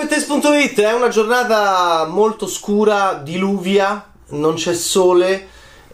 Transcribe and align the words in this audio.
Bettes.it 0.00 0.80
è 0.80 0.94
una 0.94 1.08
giornata 1.08 2.06
molto 2.06 2.46
scura, 2.46 3.20
diluvia, 3.22 4.10
non 4.28 4.54
c'è 4.54 4.72
sole 4.72 5.48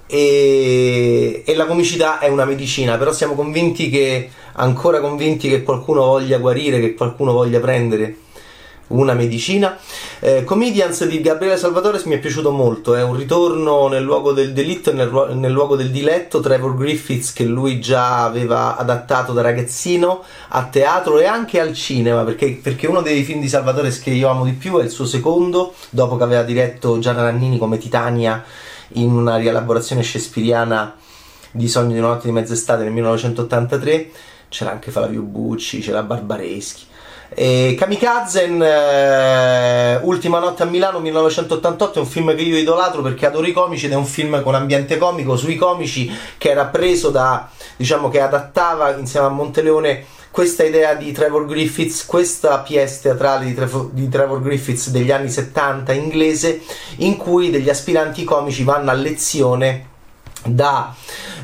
e, 0.07 1.43
e, 1.45 1.55
la 1.57 1.67
comicità 1.67 2.21
è 2.21 2.29
una 2.29 2.45
medicina, 2.45 2.97
però 2.99 3.13
siamo 3.13 3.35
convinti 3.35 3.91
che, 3.91 4.31
ancora 4.53 5.01
convinti 5.01 5.49
che 5.49 5.65
qualcuno 5.65 6.05
voglia 6.05 6.39
guarire, 6.39 6.79
che 6.79 6.95
qualcuno 6.95 7.33
voglia 7.33 7.59
prendere 7.59 8.19
una 8.89 9.15
medicina. 9.15 9.77
Eh, 10.21 10.45
Comedians 10.45 11.05
di 11.07 11.21
Gabriele 11.21 11.57
Salvatore 11.57 12.01
mi 12.05 12.15
è 12.15 12.19
piaciuto 12.19 12.51
molto, 12.51 12.95
è 12.95 13.03
un 13.03 13.17
ritorno 13.17 13.89
nel 13.89 14.03
luogo 14.03 14.33
del 14.33 14.53
delitto 14.53 14.91
e 14.91 14.93
nel, 14.93 15.11
nel, 15.35 15.51
luogo 15.51 15.77
del 15.77 15.91
diletto. 15.91 16.41
Trevor 16.41 16.77
Griffiths, 16.77 17.33
che 17.33 17.45
lui 17.45 17.81
già 17.81 18.25
aveva 18.25 18.77
adattato 18.77 19.33
da 19.33 19.43
ragazzino 19.43 20.23
a 20.49 20.65
teatro 20.65 21.19
e 21.19 21.25
anche 21.25 21.61
al 21.61 21.73
cinema, 21.73 22.23
perché, 22.23 22.59
perché 22.63 22.87
uno 22.87 23.03
dei 23.03 23.23
film 23.25 23.41
di 23.41 23.49
Salvatore 23.49 23.91
che 23.91 24.11
io 24.11 24.29
amo 24.29 24.45
di 24.45 24.53
più 24.53 24.79
è 24.79 24.85
il 24.85 24.91
suo 24.91 25.07
secondo, 25.07 25.75
dopo 25.91 26.17
che 26.17 26.23
aveva 26.23 26.43
diretto 26.43 26.99
Gianna 26.99 27.23
Nannini 27.23 27.59
come 27.59 27.79
Titania 27.79 28.45
in 28.91 29.11
una 29.11 29.37
rielaborazione 29.37 30.03
shakespeariana 30.03 30.95
di 31.51 31.69
Sogno 31.69 31.93
di 31.93 31.99
una 31.99 32.09
notte 32.09 32.27
di 32.27 32.33
mezz'estate 32.33 32.85
nel 32.85 32.93
1983. 32.93 34.11
C'era 34.49 34.71
anche 34.71 34.91
Flavio 34.91 35.23
Bucci, 35.23 35.81
c'era 35.81 36.03
Barbareschi. 36.03 36.85
E 37.29 37.75
Kamikazen, 37.79 38.63
eh, 38.63 40.01
Ultima 40.03 40.39
notte 40.39 40.63
a 40.63 40.67
Milano 40.67 41.01
1988, 41.01 41.99
è 41.99 42.03
un 42.03 42.09
film 42.09 42.35
che 42.35 42.43
io 42.43 42.57
idolatro 42.57 43.03
perché 43.03 43.27
adoro 43.27 43.47
i 43.47 43.53
comici 43.53 43.87
ed 43.87 43.93
è 43.93 43.97
un 43.97 44.07
film 44.07 44.43
con 44.43 44.55
ambiente 44.55 44.97
comico 44.99 45.37
sui 45.37 45.57
comici 45.57 46.11
che 46.39 46.51
era 46.51 46.67
preso 46.67 47.11
da, 47.11 47.49
diciamo 47.77 48.09
che 48.09 48.21
adattava 48.21 48.97
insieme 48.97 49.27
a 49.27 49.31
Monteleone 49.31 50.05
questa 50.31 50.65
idea 50.65 50.95
di 50.95 51.13
Trevor 51.13 51.47
Griffiths, 51.47 52.05
questa 52.05 52.59
pièce 52.59 53.01
teatrale 53.01 53.47
di, 53.47 53.55
Trevor, 53.55 53.89
di 53.91 54.07
Trevor 54.09 54.43
Griffiths 54.43 54.91
degli 54.91 55.11
anni 55.11 55.31
70 55.31 55.93
inglese 55.93 56.61
in 56.97 57.17
cui 57.17 57.49
degli 57.51 57.71
aspiranti 57.71 58.23
comici 58.23 58.63
vanno 58.63 58.91
a 58.91 58.95
lezione 58.95 59.95
da, 60.45 60.95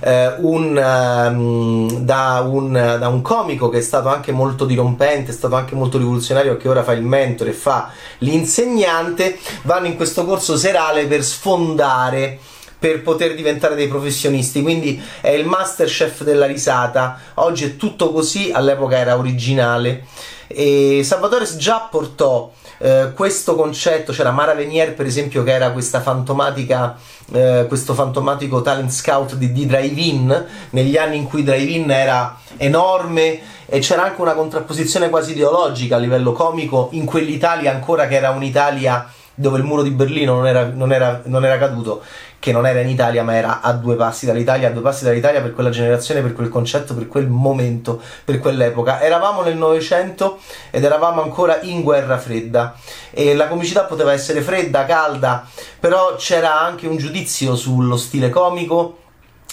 eh, 0.00 0.34
un, 0.38 0.76
um, 0.76 1.98
da, 2.00 2.44
un, 2.46 2.72
da, 2.72 3.08
un, 3.08 3.22
comico 3.22 3.68
che 3.68 3.78
è 3.78 3.82
stato 3.82 4.08
anche 4.08 4.32
molto 4.32 4.64
dirompente, 4.64 5.30
è 5.30 5.34
stato 5.34 5.54
anche 5.54 5.74
molto 5.74 5.98
rivoluzionario, 5.98 6.56
che 6.56 6.68
ora 6.68 6.82
fa 6.82 6.92
il 6.92 7.02
mentore 7.02 7.50
e 7.50 7.54
fa 7.54 7.90
l'insegnante, 8.18 9.38
vanno 9.62 9.86
in 9.86 9.96
questo 9.96 10.24
corso 10.24 10.56
serale 10.56 11.06
per 11.06 11.24
sfondare 11.24 12.38
per 12.82 13.02
poter 13.02 13.36
diventare 13.36 13.76
dei 13.76 13.86
professionisti. 13.86 14.60
Quindi 14.60 15.00
è 15.20 15.28
il 15.28 15.46
masterchef 15.46 16.24
della 16.24 16.46
risata. 16.46 17.16
Oggi 17.34 17.64
è 17.64 17.76
tutto 17.76 18.10
così, 18.10 18.50
all'epoca 18.52 18.96
era 18.96 19.16
originale. 19.16 20.04
E 20.48 21.02
Salvatore 21.04 21.46
già 21.56 21.86
portò 21.88 22.50
eh, 22.82 23.12
questo 23.14 23.54
concetto, 23.54 24.12
c'era 24.12 24.32
Mara 24.32 24.54
Venier 24.54 24.94
per 24.94 25.06
esempio 25.06 25.44
che 25.44 25.52
era 25.52 25.70
questa 25.70 26.00
fantomatica, 26.00 26.96
eh, 27.32 27.66
questo 27.68 27.94
fantomatico 27.94 28.60
talent 28.60 28.90
scout 28.90 29.36
di, 29.36 29.52
di 29.52 29.66
Drive-In, 29.66 30.46
negli 30.70 30.96
anni 30.96 31.16
in 31.16 31.28
cui 31.28 31.44
Drive-In 31.44 31.88
era 31.92 32.36
enorme 32.56 33.40
e 33.66 33.78
c'era 33.78 34.02
anche 34.02 34.20
una 34.20 34.34
contrapposizione 34.34 35.10
quasi 35.10 35.30
ideologica 35.30 35.94
a 35.94 35.98
livello 36.00 36.32
comico 36.32 36.88
in 36.92 37.04
quell'Italia 37.04 37.70
ancora 37.70 38.08
che 38.08 38.16
era 38.16 38.30
un'Italia 38.30 39.08
dove 39.34 39.58
il 39.58 39.64
muro 39.64 39.82
di 39.82 39.90
Berlino 39.90 40.34
non 40.34 40.46
era, 40.46 40.64
non 40.64 40.92
era, 40.92 41.22
non 41.24 41.44
era 41.44 41.56
caduto 41.58 42.02
che 42.42 42.50
non 42.50 42.66
era 42.66 42.80
in 42.80 42.88
Italia 42.88 43.22
ma 43.22 43.36
era 43.36 43.60
a 43.60 43.72
due 43.72 43.94
passi 43.94 44.26
dall'Italia, 44.26 44.66
a 44.66 44.72
due 44.72 44.82
passi 44.82 45.04
dall'Italia 45.04 45.40
per 45.40 45.54
quella 45.54 45.70
generazione, 45.70 46.22
per 46.22 46.32
quel 46.32 46.48
concetto, 46.48 46.92
per 46.92 47.06
quel 47.06 47.28
momento, 47.28 48.02
per 48.24 48.40
quell'epoca. 48.40 49.00
Eravamo 49.00 49.42
nel 49.42 49.56
Novecento 49.56 50.40
ed 50.72 50.82
eravamo 50.82 51.22
ancora 51.22 51.60
in 51.60 51.82
guerra 51.82 52.18
fredda 52.18 52.74
e 53.12 53.36
la 53.36 53.46
comicità 53.46 53.84
poteva 53.84 54.12
essere 54.12 54.40
fredda, 54.40 54.84
calda, 54.86 55.46
però 55.78 56.16
c'era 56.16 56.60
anche 56.60 56.88
un 56.88 56.96
giudizio 56.96 57.54
sullo 57.54 57.96
stile 57.96 58.28
comico 58.28 58.98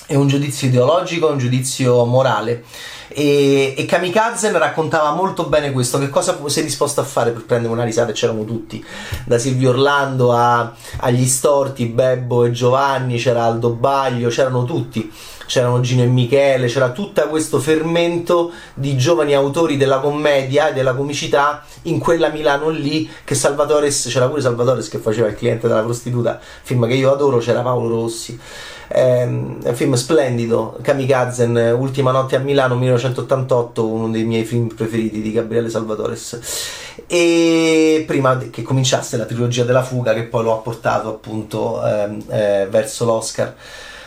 e 0.07 0.15
un 0.15 0.27
giudizio 0.27 0.67
ideologico, 0.67 1.27
un 1.27 1.37
giudizio 1.37 2.03
morale. 2.05 2.63
E, 3.09 3.73
e 3.75 3.85
Kamikaze 3.85 4.55
raccontava 4.57 5.11
molto 5.13 5.45
bene 5.45 5.71
questo, 5.71 5.97
che 5.97 6.09
cosa 6.09 6.39
sei 6.45 6.63
disposto 6.63 7.01
a 7.01 7.03
fare 7.03 7.31
per 7.31 7.45
prendere 7.45 7.73
una 7.73 7.83
risata, 7.83 8.11
c'erano 8.11 8.45
tutti, 8.45 8.83
da 9.25 9.37
Silvio 9.37 9.71
Orlando 9.71 10.31
a, 10.31 10.73
agli 10.97 11.25
storti, 11.25 11.87
Bebbo 11.87 12.45
e 12.45 12.51
Giovanni, 12.51 13.17
c'era 13.17 13.43
Aldo 13.43 13.71
Baglio, 13.71 14.29
c'erano 14.29 14.63
tutti 14.63 15.11
c'erano 15.49 15.81
Gino 15.81 16.03
e 16.03 16.05
Michele, 16.05 16.67
c'era 16.67 16.91
tutto 16.91 17.27
questo 17.27 17.59
fermento 17.59 18.51
di 18.75 18.95
giovani 18.95 19.33
autori 19.33 19.77
della 19.77 19.97
commedia 19.97 20.69
e 20.69 20.73
della 20.73 20.93
comicità 20.93 21.63
in 21.83 21.97
quella 21.97 22.29
Milano 22.29 22.69
lì 22.69 23.09
che 23.23 23.33
Salvatores, 23.33 24.07
c'era 24.09 24.27
pure 24.27 24.41
Salvatores 24.41 24.87
che 24.89 24.99
faceva 24.99 25.27
il 25.27 25.35
cliente 25.35 25.67
della 25.67 25.81
prostituta, 25.81 26.39
film 26.61 26.87
che 26.87 26.93
io 26.93 27.11
adoro, 27.11 27.39
c'era 27.39 27.61
Paolo 27.61 27.89
Rossi. 27.89 28.39
È 28.89 29.23
un 29.23 29.61
film 29.73 29.93
splendido, 29.93 30.79
Kamikazen, 30.81 31.75
Ultima 31.77 32.09
notte 32.09 32.35
a 32.35 32.39
Milano 32.39 32.75
1988, 32.75 33.85
uno 33.85 34.09
dei 34.09 34.23
miei 34.23 34.43
film 34.43 34.67
preferiti 34.67 35.21
di 35.21 35.31
Gabriele 35.31 35.69
Salvatores. 35.69 36.39
E 37.05 38.03
prima 38.07 38.35
che 38.49 38.63
cominciasse 38.63 39.15
la 39.15 39.25
trilogia 39.25 39.63
della 39.63 39.83
fuga, 39.83 40.15
che 40.15 40.23
poi 40.23 40.43
lo 40.43 40.53
ha 40.53 40.57
portato 40.57 41.09
appunto 41.09 41.85
eh, 41.85 42.17
eh, 42.29 42.67
verso 42.67 43.05
l'Oscar 43.05 43.53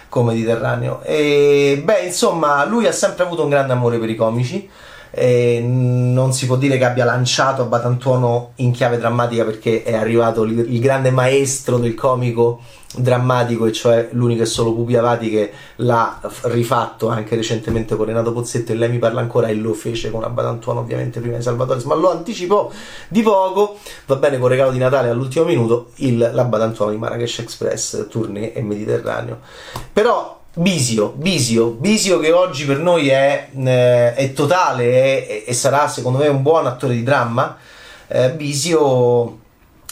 come 0.09 0.33
Mediterraneo. 0.33 1.01
E 1.03 1.81
beh, 1.83 2.01
insomma, 2.01 2.65
lui 2.65 2.89
ha 2.89 2.93
sempre 2.93 3.23
avuto 3.23 3.45
un 3.45 3.51
grande 3.51 3.73
amore 3.73 3.99
per 3.99 4.11
i 4.11 4.17
comici. 4.17 4.69
E 5.15 5.61
non 5.63 6.33
si 6.33 6.47
può 6.47 6.57
dire 6.57 6.79
che 6.79 6.85
abbia 6.85 7.05
lanciato 7.05 7.67
Batantuono 7.67 8.53
in 8.57 8.73
chiave 8.73 8.97
drammatica 8.97 9.45
perché 9.45 9.83
è 9.83 9.95
arrivato 9.95 10.45
il, 10.45 10.59
il 10.59 10.81
grande 10.81 11.11
maestro 11.11 11.77
del 11.77 11.95
comico 11.95 12.61
drammatico 12.95 13.67
e 13.67 13.73
cioè 13.73 14.09
l'unico 14.13 14.43
e 14.43 14.47
solo 14.47 14.75
Pupi 14.75 14.97
Avati 14.97 15.31
che 15.31 15.51
l'ha 15.77 16.21
rifatto 16.43 17.09
anche 17.09 17.37
recentemente 17.37 17.97
con 17.97 18.07
Renato 18.07 18.33
Pozzetto 18.33 18.73
e 18.73 18.75
lei 18.75 18.91
mi 18.91 18.99
parla 18.99 19.21
ancora 19.21 19.49
e 19.49 19.55
lo 19.55 19.73
fece 19.73 20.11
con 20.11 20.25
Abatantuono 20.25 20.81
ovviamente 20.81 21.21
prima 21.21 21.37
di 21.37 21.43
Salvatore 21.43 21.81
ma 21.85 21.95
lo 21.95 22.11
anticipò 22.11 22.71
di 23.09 23.23
poco. 23.23 23.79
Va 24.07 24.17
bene 24.17 24.39
con 24.39 24.49
regalo 24.49 24.71
di 24.71 24.79
Natale 24.79 25.09
all'ultimo 25.09 25.45
minuto 25.45 25.91
il, 25.97 26.19
l'Abatantuono 26.19 26.91
di 26.91 26.99
Marrakesh 26.99 27.39
Express 27.41 28.09
tournée 28.09 28.53
e 28.53 28.63
Mediterraneo. 28.63 29.39
Però 29.93 30.41
Bisio, 30.55 31.15
Bisio, 31.17 31.71
Bisio 31.71 32.19
che 32.19 32.31
oggi 32.31 32.67
per 32.67 32.79
noi 32.79 33.09
è, 33.09 33.49
eh, 33.57 34.15
è 34.15 34.33
totale 34.35 34.85
è, 35.27 35.45
e 35.47 35.53
sarà 35.55 35.89
secondo 35.89 36.19
me 36.19 36.29
un 36.29 36.43
buon 36.43 36.67
attore 36.67 36.93
di 36.93 37.03
dramma 37.03 37.57
eh, 38.07 38.33
Bisio 38.33 39.39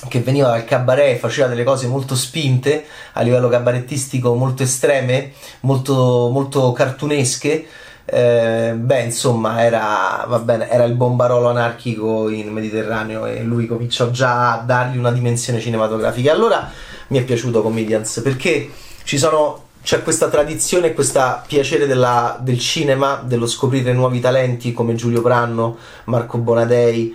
che 0.07 0.21
veniva 0.21 0.49
dal 0.49 0.67
cabaret, 0.67 1.19
faceva 1.19 1.49
delle 1.49 1.65
cose 1.65 1.87
molto 1.87 2.15
spinte 2.15 2.85
a 3.15 3.23
livello 3.23 3.49
cabarettistico, 3.49 4.35
molto 4.35 4.63
estreme, 4.63 5.33
molto, 5.61 6.29
molto 6.31 6.73
cartunesche. 6.73 7.67
Eh, 8.05 8.75
beh, 8.77 9.03
insomma, 9.03 9.63
era, 9.63 10.27
bene, 10.43 10.69
era, 10.69 10.85
il 10.85 10.95
bombarolo 10.95 11.49
anarchico 11.49 12.29
in 12.29 12.51
Mediterraneo 12.51 13.25
e 13.25 13.43
lui 13.43 13.67
cominciò 13.67 14.11
già 14.11 14.53
a 14.53 14.59
dargli 14.59 14.99
una 14.99 15.13
dimensione 15.13 15.61
cinematografica. 15.61 16.33
Allora 16.33 16.71
mi 17.09 17.19
è 17.19 17.23
piaciuto 17.23 17.63
Comedians 17.63 18.21
perché 18.23 18.71
ci 19.05 19.19
sono 19.19 19.69
c'è 19.83 20.03
questa 20.03 20.29
tradizione 20.29 20.93
questo 20.93 21.43
piacere 21.47 21.87
della, 21.87 22.39
del 22.41 22.59
cinema, 22.59 23.23
dello 23.25 23.47
scoprire 23.47 23.93
nuovi 23.93 24.21
talenti 24.21 24.73
come 24.73 24.95
Giulio 24.95 25.23
Pranno, 25.23 25.79
Marco 26.05 26.39
Bonadei, 26.39 27.15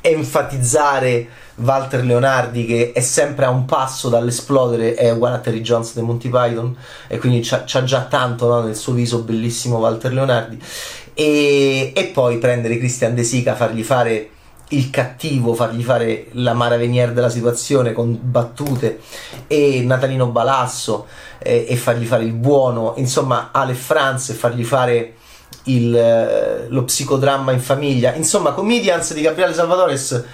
enfatizzare 0.00 1.28
Walter 1.56 2.04
Leonardi 2.04 2.64
che 2.64 2.92
è 2.92 3.00
sempre 3.00 3.44
a 3.44 3.50
un 3.50 3.64
passo 3.64 4.08
dall'esplodere 4.08 4.94
è 4.94 5.10
uguale 5.10 5.36
a 5.36 5.40
Terry 5.40 5.60
Jones 5.60 5.94
dei 5.94 6.04
Monty 6.04 6.28
Python 6.28 6.76
e 7.08 7.18
quindi 7.18 7.40
c'ha, 7.42 7.64
c'ha 7.66 7.82
già 7.82 8.02
tanto 8.02 8.46
no, 8.46 8.60
nel 8.62 8.76
suo 8.76 8.92
viso 8.92 9.22
bellissimo 9.22 9.78
Walter 9.78 10.12
Leonardi. 10.12 10.58
E, 11.14 11.92
e 11.94 12.04
poi 12.06 12.38
prendere 12.38 12.78
Christian 12.78 13.14
De 13.16 13.24
Sica 13.24 13.56
fargli 13.56 13.82
fare 13.82 14.30
il 14.70 14.90
cattivo, 14.90 15.54
fargli 15.54 15.82
fare 15.82 16.26
la 16.32 16.52
maravenier 16.52 17.12
della 17.12 17.30
situazione 17.30 17.92
con 17.92 18.18
battute 18.20 19.00
e 19.46 19.82
Natalino 19.84 20.26
Balasso 20.28 21.06
eh, 21.38 21.66
e 21.68 21.76
fargli 21.76 22.04
fare 22.04 22.24
il 22.24 22.32
buono, 22.32 22.94
insomma 22.96 23.50
Ale 23.52 23.74
Franz 23.74 24.30
e 24.30 24.34
fargli 24.34 24.64
fare 24.64 25.14
il, 25.64 25.94
eh, 25.94 26.66
lo 26.68 26.84
psicodramma 26.84 27.52
in 27.52 27.60
famiglia. 27.60 28.14
Insomma, 28.14 28.52
Comedians 28.52 29.14
di 29.14 29.22
Gabriele 29.22 29.54
Salvatores 29.54 30.24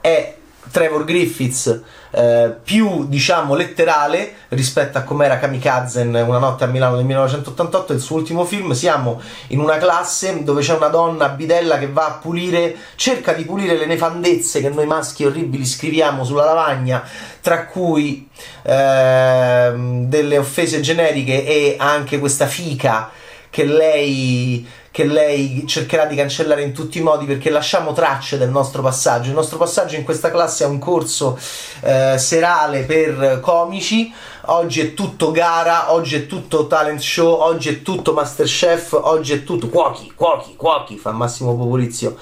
è 0.00 0.36
Trevor 0.70 1.04
Griffiths 1.04 1.82
eh, 2.10 2.54
più 2.62 3.06
diciamo 3.08 3.54
letterale 3.54 4.34
rispetto 4.50 4.98
a 4.98 5.02
com'era 5.02 5.38
Kamikazen 5.38 6.14
Una 6.14 6.38
notte 6.38 6.64
a 6.64 6.66
Milano 6.68 6.96
del 6.96 7.04
1988 7.04 7.92
il 7.92 8.00
suo 8.00 8.16
ultimo 8.16 8.44
film. 8.44 8.72
Siamo 8.72 9.20
in 9.48 9.58
una 9.58 9.76
classe 9.76 10.42
dove 10.44 10.62
c'è 10.62 10.74
una 10.74 10.88
donna 10.88 11.28
bidella 11.28 11.78
che 11.78 11.88
va 11.88 12.06
a 12.06 12.12
pulire 12.12 12.76
cerca 12.94 13.32
di 13.32 13.44
pulire 13.44 13.76
le 13.76 13.86
nefandezze 13.86 14.60
che 14.60 14.68
noi 14.68 14.86
maschi 14.86 15.24
orribili 15.24 15.64
scriviamo 15.64 16.24
sulla 16.24 16.44
lavagna 16.44 17.02
tra 17.40 17.66
cui 17.66 18.28
eh, 18.62 19.72
delle 19.74 20.38
offese 20.38 20.80
generiche 20.80 21.44
e 21.44 21.76
anche 21.78 22.18
questa 22.18 22.46
fica 22.46 23.10
che 23.50 23.64
lei 23.64 24.66
che 24.94 25.02
lei 25.02 25.64
cercherà 25.66 26.04
di 26.04 26.14
cancellare 26.14 26.62
in 26.62 26.72
tutti 26.72 26.98
i 26.98 27.02
modi 27.02 27.24
perché 27.24 27.50
lasciamo 27.50 27.92
tracce 27.92 28.38
del 28.38 28.50
nostro 28.50 28.80
passaggio. 28.80 29.30
Il 29.30 29.34
nostro 29.34 29.58
passaggio 29.58 29.96
in 29.96 30.04
questa 30.04 30.30
classe 30.30 30.62
è 30.62 30.68
un 30.68 30.78
corso 30.78 31.36
eh, 31.80 32.14
serale 32.16 32.84
per 32.84 33.40
comici. 33.40 34.14
Oggi 34.42 34.80
è 34.82 34.94
tutto 34.94 35.32
gara, 35.32 35.92
oggi 35.92 36.14
è 36.14 36.26
tutto 36.26 36.68
talent 36.68 37.00
show, 37.00 37.40
oggi 37.40 37.70
è 37.70 37.82
tutto 37.82 38.12
Masterchef, 38.12 38.96
oggi 39.02 39.32
è 39.32 39.42
tutto 39.42 39.68
cuochi, 39.68 40.12
cuochi, 40.14 40.54
cuochi, 40.54 40.96
fa 40.96 41.10
Massimo 41.10 41.56
Popolizio, 41.56 42.16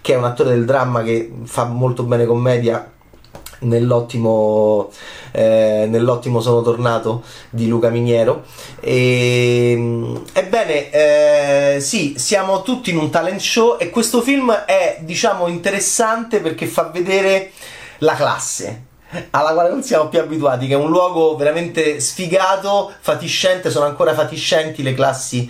che 0.00 0.14
è 0.14 0.16
un 0.16 0.24
attore 0.24 0.48
del 0.52 0.64
dramma 0.64 1.02
che 1.02 1.30
fa 1.44 1.64
molto 1.64 2.04
bene 2.04 2.24
commedia 2.24 2.90
nell'ottimo, 3.64 4.90
eh, 5.32 5.86
nell'ottimo 5.88 6.40
Sono 6.40 6.62
tornato 6.62 7.22
di 7.50 7.68
Luca 7.68 7.90
Miniero. 7.90 8.44
E, 8.80 10.20
ebbene, 10.32 10.90
eh, 10.90 11.80
sì, 11.80 12.14
siamo 12.16 12.62
tutti 12.62 12.90
in 12.90 12.98
un 12.98 13.10
talent 13.10 13.40
show 13.40 13.76
e 13.78 13.90
questo 13.90 14.22
film 14.22 14.52
è, 14.52 14.98
diciamo, 15.00 15.48
interessante 15.48 16.40
perché 16.40 16.66
fa 16.66 16.84
vedere 16.84 17.50
la 17.98 18.14
classe 18.14 18.86
alla 19.30 19.52
quale 19.52 19.68
non 19.68 19.84
siamo 19.84 20.08
più 20.08 20.18
abituati, 20.18 20.66
che 20.66 20.74
è 20.74 20.76
un 20.76 20.90
luogo 20.90 21.36
veramente 21.36 22.00
sfigato, 22.00 22.92
fatiscente, 22.98 23.70
sono 23.70 23.86
ancora 23.86 24.12
fatiscenti 24.12 24.82
le 24.82 24.92
classi 24.92 25.48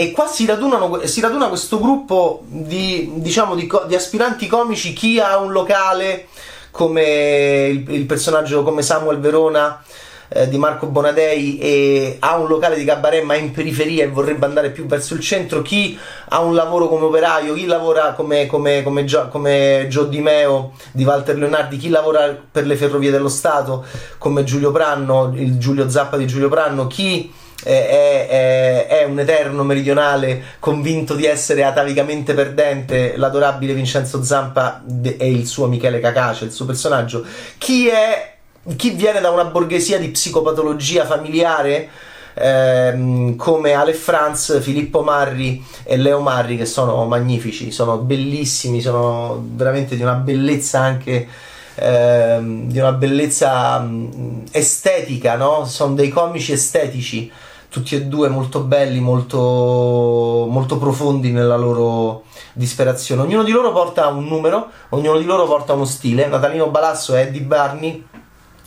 e 0.00 0.12
qua 0.12 0.28
si, 0.28 0.44
si 0.44 1.20
raduna 1.20 1.48
questo 1.48 1.80
gruppo 1.80 2.44
di, 2.46 3.14
diciamo, 3.16 3.56
di, 3.56 3.68
di, 3.88 3.96
aspiranti 3.96 4.46
comici, 4.46 4.92
chi 4.92 5.18
ha 5.18 5.38
un 5.38 5.50
locale, 5.50 6.28
come 6.70 7.68
il, 7.68 7.94
il 7.94 8.06
personaggio 8.06 8.62
come 8.62 8.82
Samuel 8.82 9.18
Verona 9.18 9.82
eh, 10.28 10.48
di 10.48 10.58
Marco 10.58 10.86
Bonadei 10.86 11.58
e 11.58 12.16
ha 12.20 12.36
un 12.36 12.48
locale 12.48 12.76
di 12.76 12.84
cabaret 12.84 13.22
ma 13.22 13.34
in 13.34 13.50
periferia 13.50 14.04
e 14.04 14.08
vorrebbe 14.08 14.46
andare 14.46 14.70
più 14.70 14.86
verso 14.86 15.14
il 15.14 15.20
centro, 15.20 15.62
chi 15.62 15.98
ha 16.28 16.40
un 16.40 16.54
lavoro 16.54 16.88
come 16.88 17.06
operaio, 17.06 17.54
chi 17.54 17.66
lavora 17.66 18.12
come, 18.12 18.46
come, 18.46 18.82
come, 18.82 19.04
Gio, 19.04 19.28
come 19.28 19.86
Gio 19.88 20.04
Di 20.04 20.20
Meo 20.20 20.72
di 20.92 21.04
Walter 21.04 21.36
Leonardi, 21.36 21.76
chi 21.78 21.88
lavora 21.88 22.36
per 22.50 22.66
le 22.66 22.76
ferrovie 22.76 23.10
dello 23.10 23.28
Stato 23.28 23.84
come 24.18 24.44
Giulio 24.44 24.70
Pranno, 24.70 25.32
il 25.34 25.58
Giulio 25.58 25.88
Zappa 25.88 26.16
di 26.16 26.26
Giulio 26.26 26.48
Pranno, 26.48 26.86
chi 26.86 27.32
è, 27.62 27.70
è, 27.70 28.28
è, 28.28 28.77
eterno 29.18 29.64
meridionale 29.64 30.42
convinto 30.58 31.14
di 31.14 31.24
essere 31.24 31.64
atavicamente 31.64 32.34
perdente, 32.34 33.16
l'adorabile 33.16 33.74
Vincenzo 33.74 34.22
Zampa 34.22 34.82
e 35.02 35.30
il 35.30 35.46
suo 35.46 35.66
Michele 35.66 36.00
Cacace, 36.00 36.44
il 36.44 36.52
suo 36.52 36.64
personaggio. 36.64 37.24
Chi 37.58 37.88
è 37.88 38.36
chi 38.76 38.90
viene 38.90 39.20
da 39.20 39.30
una 39.30 39.44
borghesia 39.44 39.98
di 39.98 40.08
psicopatologia 40.08 41.06
familiare 41.06 41.88
ehm, 42.34 43.36
come 43.36 43.72
Ale 43.72 43.94
Franz, 43.94 44.60
Filippo 44.60 45.02
Marri 45.02 45.64
e 45.84 45.96
Leo 45.96 46.20
Marri 46.20 46.56
che 46.56 46.66
sono 46.66 47.04
magnifici, 47.06 47.70
sono 47.70 47.98
bellissimi, 47.98 48.80
sono 48.80 49.42
veramente 49.54 49.96
di 49.96 50.02
una 50.02 50.14
bellezza 50.14 50.80
anche 50.80 51.26
ehm, 51.74 52.68
di 52.68 52.78
una 52.78 52.92
bellezza 52.92 53.78
mh, 53.78 54.44
estetica, 54.50 55.36
no? 55.36 55.64
Sono 55.64 55.94
dei 55.94 56.08
comici 56.08 56.52
estetici 56.52 57.30
tutti 57.68 57.94
e 57.94 58.04
due 58.04 58.28
molto 58.28 58.60
belli, 58.60 59.00
molto, 59.00 60.46
molto 60.48 60.78
profondi 60.78 61.30
nella 61.32 61.56
loro 61.56 62.24
disperazione. 62.52 63.22
Ognuno 63.22 63.42
di 63.42 63.50
loro 63.50 63.72
porta 63.72 64.08
un 64.08 64.26
numero, 64.26 64.70
ognuno 64.90 65.18
di 65.18 65.24
loro 65.24 65.46
porta 65.46 65.74
uno 65.74 65.84
stile. 65.84 66.26
Natalino 66.26 66.70
Balasso 66.70 67.14
è 67.14 67.22
Eddie 67.22 67.42
Barney 67.42 68.06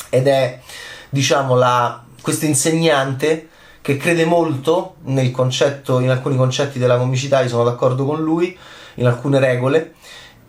ed 0.09 0.27
è, 0.27 0.59
diciamo, 1.09 1.57
questo 2.21 2.45
insegnante 2.45 3.49
che 3.81 3.97
crede 3.97 4.25
molto 4.25 4.95
concetto, 5.31 5.99
in 5.99 6.09
alcuni 6.09 6.35
concetti 6.35 6.77
della 6.77 6.97
comicità, 6.97 7.41
io 7.41 7.49
sono 7.49 7.63
d'accordo 7.63 8.05
con 8.05 8.21
lui, 8.21 8.55
in 8.95 9.07
alcune 9.07 9.39
regole 9.39 9.95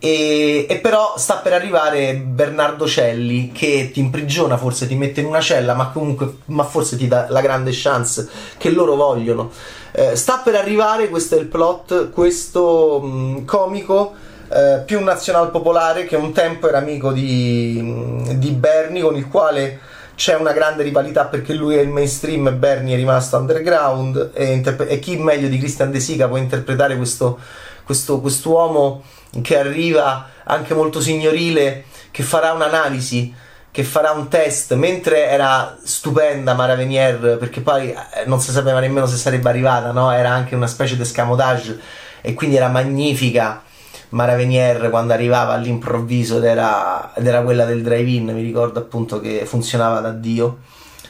e, 0.05 0.65
e, 0.67 0.79
però 0.79 1.13
sta 1.15 1.35
per 1.35 1.53
arrivare 1.53 2.15
Bernardo 2.15 2.85
Celli 2.85 3.53
che 3.53 3.89
ti 3.93 4.01
imprigiona, 4.01 4.57
forse 4.57 4.85
ti 4.85 4.95
mette 4.95 5.21
in 5.21 5.27
una 5.27 5.39
cella, 5.39 5.75
ma 5.75 5.91
comunque, 5.91 6.39
ma 6.47 6.65
forse 6.65 6.97
ti 6.97 7.07
dà 7.07 7.27
la 7.29 7.39
grande 7.39 7.71
chance 7.73 8.27
che 8.57 8.69
loro 8.69 8.95
vogliono. 8.95 9.49
Eh, 9.93 10.17
sta 10.17 10.41
per 10.43 10.55
arrivare, 10.55 11.07
questo 11.07 11.37
è 11.37 11.39
il 11.39 11.45
plot, 11.45 12.09
questo 12.09 12.99
mh, 13.01 13.07
mm, 13.07 13.45
comico 13.45 14.11
eh, 14.51 14.81
più 14.85 15.01
nazional 15.01 15.49
popolare 15.51 16.03
che 16.03 16.17
un 16.17 16.33
tempo 16.33 16.67
era 16.67 16.79
amico 16.79 17.13
di, 17.13 17.79
mm, 17.81 18.29
di 18.31 18.49
Bernie, 18.49 19.03
con 19.03 19.15
il 19.15 19.29
quale 19.29 19.79
c'è 20.15 20.35
una 20.35 20.51
grande 20.51 20.83
rivalità 20.83 21.27
perché 21.27 21.53
lui 21.53 21.75
è 21.75 21.79
il 21.79 21.87
mainstream 21.87 22.47
e 22.47 22.51
Bernie 22.51 22.95
è 22.95 22.97
rimasto 22.97 23.37
underground 23.37 24.31
e, 24.33 24.51
interpre- 24.51 24.89
e 24.89 24.99
chi 24.99 25.15
meglio 25.15 25.47
di 25.47 25.57
Christian 25.57 25.91
De 25.91 26.01
Sica 26.01 26.27
può 26.27 26.35
interpretare 26.35 26.97
questo, 26.97 27.39
questo 27.85 28.19
quest'uomo 28.19 29.01
che 29.41 29.57
arriva 29.57 30.29
anche 30.43 30.73
molto 30.73 31.01
signorile, 31.01 31.85
che 32.11 32.23
farà 32.23 32.51
un'analisi, 32.51 33.33
che 33.71 33.83
farà 33.83 34.11
un 34.11 34.27
test, 34.27 34.75
mentre 34.75 35.27
era 35.27 35.75
stupenda 35.83 36.53
Mara 36.53 36.75
Venier, 36.75 37.37
perché 37.39 37.61
poi 37.61 37.89
eh, 37.89 38.25
non 38.25 38.39
si 38.39 38.51
sapeva 38.51 38.79
nemmeno 38.79 39.07
se 39.07 39.17
sarebbe 39.17 39.49
arrivata, 39.49 39.91
no? 39.91 40.11
era 40.11 40.29
anche 40.29 40.53
una 40.53 40.67
specie 40.67 40.95
di 40.95 41.01
escamotage 41.01 41.79
e 42.21 42.33
quindi 42.35 42.55
era 42.55 42.67
magnifica. 42.67 43.63
Mara 44.09 44.35
Venier 44.35 44.91
quando 44.91 45.13
arrivava 45.13 45.53
all'improvviso 45.53 46.37
ed 46.37 46.43
era, 46.43 47.15
ed 47.15 47.25
era 47.25 47.41
quella 47.41 47.65
del 47.65 47.81
drive-in, 47.81 48.25
mi 48.25 48.43
ricordo 48.43 48.77
appunto 48.77 49.19
che 49.19 49.45
funzionava 49.45 50.01
da 50.01 50.11
Dio. 50.11 50.59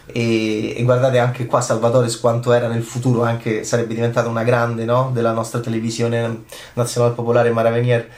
E, 0.06 0.78
e, 0.78 0.84
guardate 0.84 1.18
anche 1.18 1.46
qua 1.46 1.62
Salvatore 1.62 2.10
quanto 2.20 2.52
era 2.52 2.68
nel 2.68 2.84
futuro 2.84 3.24
anche 3.24 3.64
sarebbe 3.64 3.94
diventata 3.94 4.28
una 4.28 4.44
grande 4.44 4.84
no? 4.84 5.12
della 5.14 5.32
nostra 5.32 5.62
televisione 5.62 6.44
nazionale 6.74 7.14
popolare 7.14 7.52
Maravenier 7.52 8.10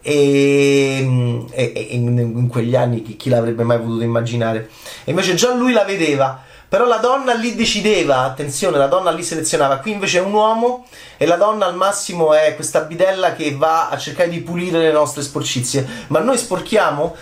e, 0.00 1.44
e, 1.50 1.72
e 1.74 1.80
in, 1.90 2.18
in, 2.18 2.46
quegli 2.46 2.76
anni 2.76 3.02
chi, 3.02 3.16
chi, 3.16 3.30
l'avrebbe 3.30 3.64
mai 3.64 3.78
potuto 3.78 4.04
immaginare 4.04 4.68
e 5.02 5.10
invece 5.10 5.34
già 5.34 5.52
lui 5.54 5.72
la 5.72 5.82
vedeva 5.82 6.40
però 6.74 6.86
la 6.86 6.96
donna 6.96 7.34
lì 7.34 7.54
decideva 7.54 8.22
attenzione 8.22 8.78
la 8.78 8.88
donna 8.88 9.12
lì 9.12 9.22
selezionava 9.22 9.76
qui 9.76 9.92
invece 9.92 10.18
è 10.18 10.22
un 10.22 10.32
uomo 10.32 10.86
e 11.16 11.24
la 11.24 11.36
donna 11.36 11.66
al 11.66 11.76
massimo 11.76 12.34
è 12.34 12.56
questa 12.56 12.80
bidella 12.80 13.34
che 13.34 13.54
va 13.54 13.90
a 13.90 13.96
cercare 13.96 14.28
di 14.28 14.40
pulire 14.40 14.78
le 14.78 14.90
nostre 14.90 15.22
sporcizie 15.22 15.86
ma 16.08 16.18
noi 16.18 16.36
sporchiamo 16.36 17.14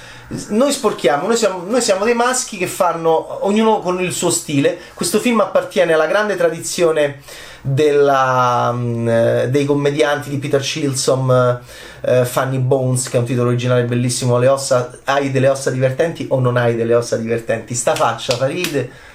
noi 0.48 0.72
sporchiamo, 0.72 1.26
noi 1.26 1.36
siamo, 1.36 1.64
noi 1.66 1.82
siamo, 1.82 2.06
dei 2.06 2.14
maschi 2.14 2.56
che 2.56 2.66
fanno 2.66 3.44
ognuno 3.44 3.80
con 3.80 4.00
il 4.00 4.12
suo 4.12 4.30
stile. 4.30 4.78
Questo 4.94 5.18
film 5.18 5.40
appartiene 5.40 5.92
alla 5.92 6.06
grande 6.06 6.36
tradizione 6.36 7.20
della, 7.60 8.70
um, 8.72 9.44
dei 9.44 9.66
commedianti 9.66 10.30
di 10.30 10.38
Peter 10.38 10.62
Chilsom, 10.62 11.60
uh, 12.00 12.24
Funny 12.24 12.56
Bones, 12.56 13.10
che 13.10 13.18
è 13.18 13.20
un 13.20 13.26
titolo 13.26 13.48
originale 13.48 13.84
bellissimo. 13.84 14.38
Le 14.38 14.48
ossa, 14.48 14.90
hai 15.04 15.30
delle 15.30 15.50
ossa 15.50 15.70
divertenti 15.70 16.24
o 16.30 16.40
non 16.40 16.56
hai 16.56 16.76
delle 16.76 16.94
ossa 16.94 17.18
divertenti? 17.18 17.74
Sta 17.74 17.94
faccia 17.94 18.34
fa 18.34 18.46
ride 18.46 19.10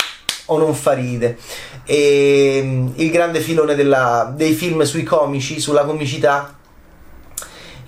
o 0.48 0.58
non 0.58 0.74
fa 0.74 0.94
ride? 0.94 1.38
E, 1.86 2.60
um, 2.64 2.94
il 2.96 3.12
grande 3.12 3.40
filone 3.40 3.76
della, 3.76 4.34
dei 4.36 4.54
film 4.54 4.84
sui 4.84 5.04
comici, 5.04 5.60
sulla 5.60 5.86
comicità 5.86 6.58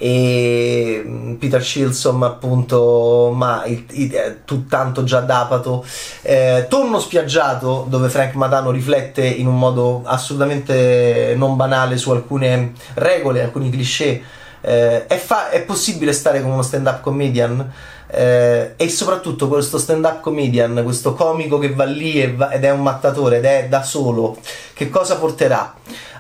e 0.02 1.04
mm, 1.06 1.34
Peter 1.36 1.62
Shilson 1.62 2.24
appunto 2.24 3.34
ma 3.36 3.66
il, 3.66 3.84
eh, 4.16 5.04
già 5.04 5.20
dapato 5.20 5.86
eh, 6.22 6.68
Tonno 6.70 7.00
spiaggiato 7.00 7.86
dove 7.90 8.08
Frank 8.08 8.34
Madano 8.36 8.72
riflette 8.72 9.26
in 9.26 9.46
un 9.46 9.60
modo 9.60 10.02
assolutamente 10.06 11.34
non 11.36 11.58
banale 11.58 11.98
su 11.98 12.12
alcune 12.12 12.72
regole, 12.94 13.44
alcuni 13.44 13.70
cliché 13.70 14.24
eh, 14.62 15.08
è, 15.08 15.18
fa- 15.18 15.50
è, 15.50 15.62
possibile 15.62 16.14
stare 16.14 16.42
con 16.42 16.52
uno 16.52 16.62
stand 16.62 16.88
up 16.88 17.02
comedian 17.02 17.72
eh, 18.08 18.74
e 18.76 18.90
soprattutto 18.90 19.48
questo 19.48 19.78
stand 19.78 20.04
up 20.04 20.20
comedian 20.22 20.82
questo 20.84 21.14
comico 21.14 21.60
che 21.60 21.74
va 21.74 21.86
lì 21.86 22.34
va- 22.36 22.52
ed 22.52 22.64
è 22.64 22.72
un 22.72 22.82
mattatore 22.82 23.38
ed 23.38 23.46
è 23.46 23.68
da 23.70 23.84
solo 23.84 24.38
che 24.74 24.90
cosa 24.90 25.18
porterà? 25.18 25.76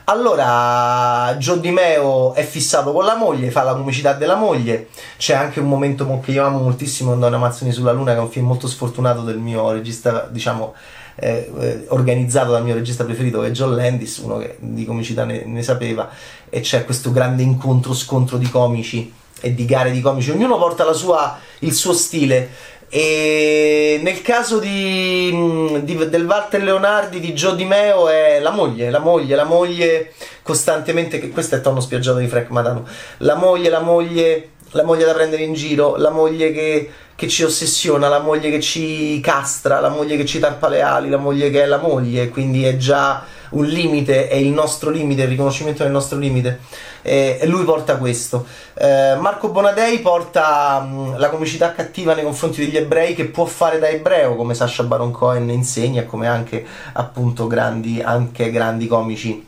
Allora, 0.10 1.36
Joe 1.38 1.60
Di 1.60 1.69
Meo 1.69 2.34
è 2.34 2.43
fissato 2.43 2.91
con 2.91 3.05
la 3.05 3.15
moglie, 3.15 3.51
fa 3.51 3.62
la 3.62 3.75
comicità 3.75 4.13
della 4.13 4.34
moglie. 4.34 4.88
C'è 5.17 5.36
anche 5.36 5.60
un 5.60 5.67
momento 5.67 6.19
che 6.22 6.31
io 6.31 6.43
amo 6.43 6.58
moltissimo 6.58 7.13
in 7.13 7.19
Donne 7.19 7.36
Amazzoni 7.36 7.72
sulla 7.72 7.91
Luna, 7.91 8.13
che 8.13 8.17
è 8.17 8.22
un 8.22 8.29
film 8.31 8.48
molto 8.48 8.67
sfortunato 8.67 9.22
del 9.22 9.38
mio 9.38 9.72
regista, 9.72 10.27
diciamo, 10.27 10.74
eh, 11.13 11.51
eh, 11.60 11.86
organizzato 11.89 12.51
dal 12.51 12.63
mio 12.63 12.74
regista 12.74 13.03
preferito, 13.03 13.41
che 13.41 13.48
è 13.48 13.51
John 13.51 13.75
Landis, 13.75 14.17
uno 14.17 14.39
che 14.39 14.58
di 14.60 14.84
comicità 14.84 15.25
ne, 15.25 15.46
ne 15.46 15.62
sapeva. 15.62 16.10
E 16.49 16.61
c'è 16.61 16.85
questo 16.85 17.11
grande 17.11 17.43
incontro-scontro 17.43 18.37
di 18.37 18.49
comici 18.49 19.13
e 19.41 19.53
di 19.53 19.65
gare 19.65 19.91
di 19.91 20.01
comici. 20.01 20.31
Ognuno 20.31 20.57
porta 20.57 20.91
sua, 20.93 21.39
il 21.59 21.73
suo 21.73 21.93
stile. 21.93 22.49
E 22.91 23.99
nel 24.01 24.21
caso 24.23 24.57
di, 24.57 25.29
mm, 25.31 25.77
di, 25.77 26.09
del 26.09 26.25
Walter 26.25 26.63
Leonardi 26.63 27.19
di 27.19 27.33
Joe 27.33 27.55
Di 27.55 27.65
Meo 27.65 28.09
è 28.09 28.39
la 28.39 28.49
moglie, 28.49 28.89
la 28.89 28.97
moglie, 28.99 29.35
la 29.35 29.43
moglie 29.43 30.13
costantemente, 30.41 31.19
che 31.19 31.29
questo 31.29 31.55
è 31.55 31.61
tono 31.61 31.81
spiaggiato 31.81 32.17
di 32.17 32.27
Frank 32.27 32.49
Madano, 32.49 32.87
la 33.17 33.35
moglie, 33.35 33.69
la 33.69 33.81
moglie, 33.81 34.49
la 34.71 34.83
moglie 34.83 35.05
da 35.05 35.13
prendere 35.13 35.43
in 35.43 35.53
giro, 35.53 35.97
la 35.97 36.09
moglie 36.09 36.51
che, 36.51 36.89
che 37.19 37.27
ci 37.27 37.43
ossessiona, 37.43 38.07
la 38.07 38.19
moglie 38.19 38.49
che 38.49 38.61
ci 38.61 39.19
castra, 39.19 39.81
la 39.81 39.89
moglie 39.89 40.15
che 40.15 40.25
ci 40.25 40.39
tarpa 40.39 40.69
le 40.69 40.81
ali, 40.81 41.09
la 41.09 41.17
moglie 41.17 41.49
che 41.49 41.63
è 41.63 41.65
la 41.65 41.77
moglie, 41.77 42.29
quindi 42.29 42.63
è 42.63 42.77
già 42.77 43.25
un 43.49 43.65
limite, 43.65 44.29
è 44.29 44.35
il 44.35 44.47
nostro 44.47 44.89
limite, 44.89 45.23
il 45.23 45.27
riconoscimento 45.27 45.83
del 45.83 45.91
nostro 45.91 46.17
limite. 46.17 46.61
E 47.01 47.41
lui 47.43 47.65
porta 47.65 47.97
questo. 47.97 48.45
Eh, 48.73 49.17
Marco 49.19 49.49
Bonadei 49.49 49.99
porta 49.99 50.79
mh, 50.79 51.17
la 51.17 51.29
comicità 51.29 51.73
cattiva 51.73 52.13
nei 52.13 52.23
confronti 52.23 52.63
degli 52.63 52.77
ebrei 52.77 53.13
che 53.15 53.25
può 53.25 53.43
fare 53.43 53.79
da 53.79 53.89
ebreo, 53.89 54.38
come 54.38 54.53
Sasha 54.53 54.83
Baron 54.83 55.11
Cohen 55.11 55.49
insegna, 55.49 56.05
come 56.05 56.25
anche 56.25 56.65
appunto 56.93 57.47
grandi, 57.47 58.01
anche 58.01 58.49
grandi 58.49 58.88
comici 58.88 59.45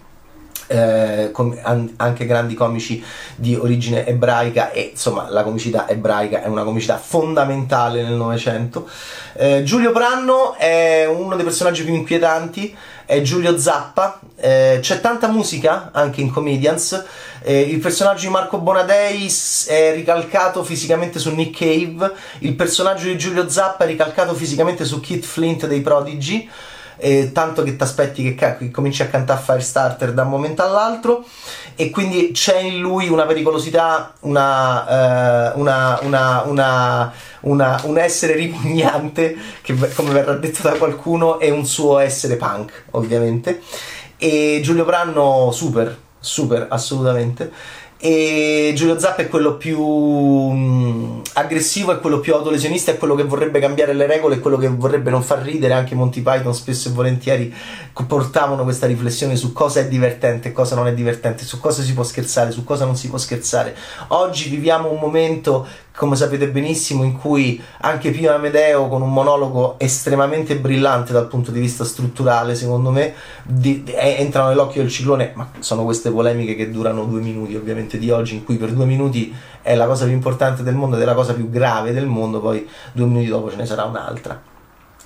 eh, 0.71 1.31
com- 1.31 1.57
an- 1.61 1.93
anche 1.97 2.25
grandi 2.25 2.53
comici 2.53 3.03
di 3.35 3.55
origine 3.55 4.07
ebraica 4.07 4.71
e 4.71 4.91
insomma 4.91 5.29
la 5.29 5.43
comicità 5.43 5.87
ebraica 5.89 6.41
è 6.41 6.47
una 6.47 6.63
comicità 6.63 6.97
fondamentale 6.97 8.01
nel 8.01 8.13
Novecento. 8.13 8.87
Eh, 9.33 9.63
Giulio 9.63 9.91
Branno 9.91 10.55
è 10.55 11.05
uno 11.05 11.35
dei 11.35 11.43
personaggi 11.43 11.83
più 11.83 11.93
inquietanti, 11.93 12.75
è 13.05 13.21
Giulio 13.21 13.57
Zappa, 13.57 14.19
eh, 14.37 14.79
c'è 14.81 15.01
tanta 15.01 15.27
musica 15.27 15.89
anche 15.91 16.21
in 16.21 16.31
Comedians, 16.31 17.03
eh, 17.41 17.59
il 17.59 17.79
personaggio 17.79 18.21
di 18.21 18.29
Marco 18.29 18.57
Bonadei 18.59 19.29
è 19.67 19.91
ricalcato 19.93 20.63
fisicamente 20.63 21.19
su 21.19 21.31
Nick 21.31 21.57
Cave, 21.57 22.13
il 22.39 22.53
personaggio 22.53 23.07
di 23.07 23.17
Giulio 23.17 23.49
Zappa 23.49 23.83
è 23.83 23.87
ricalcato 23.87 24.33
fisicamente 24.33 24.85
su 24.85 25.01
Keith 25.01 25.25
Flint 25.25 25.67
dei 25.67 25.81
Prodigy 25.81 26.49
eh, 27.01 27.31
tanto 27.31 27.63
che 27.63 27.75
ti 27.75 27.83
aspetti 27.83 28.35
che, 28.35 28.55
che 28.57 28.71
cominci 28.71 29.01
a 29.01 29.07
cantare 29.07 29.41
Firestarter 29.41 30.13
da 30.13 30.21
un 30.23 30.29
momento 30.29 30.63
all'altro 30.63 31.25
e 31.75 31.89
quindi 31.89 32.31
c'è 32.31 32.59
in 32.59 32.79
lui 32.79 33.09
una 33.09 33.25
pericolosità, 33.25 34.13
una, 34.21 35.51
eh, 35.51 35.59
una, 35.59 35.99
una, 37.41 37.81
un 37.83 37.97
essere 37.97 38.35
ripugnante, 38.35 39.35
che 39.61 39.75
come 39.95 40.11
verrà 40.11 40.33
detto 40.33 40.61
da 40.61 40.73
qualcuno, 40.73 41.39
e 41.39 41.49
un 41.49 41.65
suo 41.65 41.97
essere 41.97 42.35
punk, 42.35 42.85
ovviamente. 42.91 43.61
E 44.17 44.59
Giulio 44.61 44.85
Branno, 44.85 45.49
super, 45.51 45.97
super, 46.19 46.67
assolutamente 46.69 47.51
e 48.03 48.73
Giulio 48.75 48.97
Zappa 48.97 49.21
è 49.21 49.27
quello 49.27 49.57
più 49.57 49.79
mh, 49.79 50.55
mm, 50.55 51.19
aggressivo, 51.33 51.91
è 51.91 51.99
quello 51.99 52.19
più 52.19 52.33
autolesionista, 52.33 52.91
è 52.91 52.97
quello 52.97 53.13
che 53.13 53.25
vorrebbe 53.25 53.59
cambiare 53.59 53.93
le 53.93 54.07
regole, 54.07 54.37
è 54.37 54.39
quello 54.39 54.57
che 54.57 54.69
vorrebbe 54.69 55.11
non 55.11 55.21
far 55.21 55.43
ridere, 55.43 55.73
anche 55.73 55.93
Monty 55.93 56.21
Python 56.21 56.55
spesso 56.55 56.89
e 56.89 56.93
volentieri 56.93 57.53
portavano 58.07 58.63
questa 58.63 58.87
riflessione 58.87 59.35
su 59.35 59.53
cosa 59.53 59.81
è 59.81 59.87
divertente 59.87 60.47
e 60.47 60.51
cosa 60.51 60.73
non 60.73 60.87
è 60.87 60.93
divertente, 60.95 61.43
su 61.45 61.59
cosa 61.59 61.83
si 61.83 61.93
può 61.93 62.01
scherzare, 62.01 62.49
su 62.49 62.63
cosa 62.63 62.85
non 62.85 62.95
si 62.95 63.07
può 63.07 63.19
scherzare. 63.19 63.75
Oggi 64.07 64.49
viviamo 64.49 64.89
un 64.89 64.97
momento 64.99 65.67
come 65.95 66.15
sapete 66.15 66.47
benissimo, 66.47 67.03
in 67.03 67.17
cui 67.17 67.61
anche 67.81 68.11
Pio 68.11 68.33
Amedeo, 68.33 68.87
con 68.87 69.01
un 69.01 69.11
monologo 69.11 69.75
estremamente 69.77 70.55
brillante 70.55 71.11
dal 71.13 71.27
punto 71.27 71.51
di 71.51 71.59
vista 71.59 71.83
strutturale, 71.83 72.55
secondo 72.55 72.91
me, 72.91 73.13
di, 73.43 73.83
di, 73.83 73.93
entrano 73.95 74.49
nell'occhio 74.49 74.81
del 74.81 74.91
ciclone, 74.91 75.31
ma 75.35 75.49
sono 75.59 75.83
queste 75.83 76.09
polemiche 76.11 76.55
che 76.55 76.71
durano 76.71 77.05
due 77.05 77.21
minuti, 77.21 77.55
ovviamente, 77.55 77.97
di 77.97 78.09
oggi, 78.09 78.35
in 78.35 78.43
cui 78.43 78.55
per 78.55 78.71
due 78.71 78.85
minuti 78.85 79.33
è 79.61 79.75
la 79.75 79.85
cosa 79.85 80.05
più 80.05 80.13
importante 80.13 80.63
del 80.63 80.75
mondo 80.75 80.95
ed 80.95 81.01
è 81.01 81.05
la 81.05 81.13
cosa 81.13 81.33
più 81.33 81.49
grave 81.49 81.91
del 81.91 82.07
mondo, 82.07 82.39
poi 82.39 82.67
due 82.93 83.05
minuti 83.05 83.27
dopo 83.27 83.49
ce 83.49 83.57
ne 83.57 83.65
sarà 83.65 83.83
un'altra. 83.83 84.50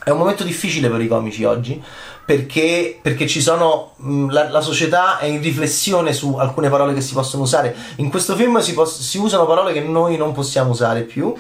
È 0.06 0.12
un 0.12 0.20
momento 0.20 0.44
difficile 0.44 0.88
per 0.88 1.02
i 1.02 1.08
comici 1.08 1.44
oggi 1.46 1.82
perché, 2.24 3.00
perché 3.02 3.26
ci 3.26 3.42
sono 3.42 3.94
mh, 3.96 4.30
la, 4.30 4.52
la, 4.52 4.62
società 4.62 5.18
è 5.18 5.26
in 5.26 5.42
riflessione 5.42 6.14
su 6.14 6.36
alcune 6.36 6.70
parole 6.70 6.94
che 6.94 7.02
si 7.02 7.14
possono 7.14 7.42
usare. 7.42 7.76
In 7.96 8.12
questo 8.12 8.36
film 8.36 8.60
si, 8.60 8.76
poss- 8.76 9.00
si 9.00 9.18
usano 9.18 9.48
parole 9.48 9.74
che 9.74 9.80
noi 9.82 10.16
non 10.16 10.32
possiamo 10.32 10.70
usare 10.70 11.02
più 11.02 11.34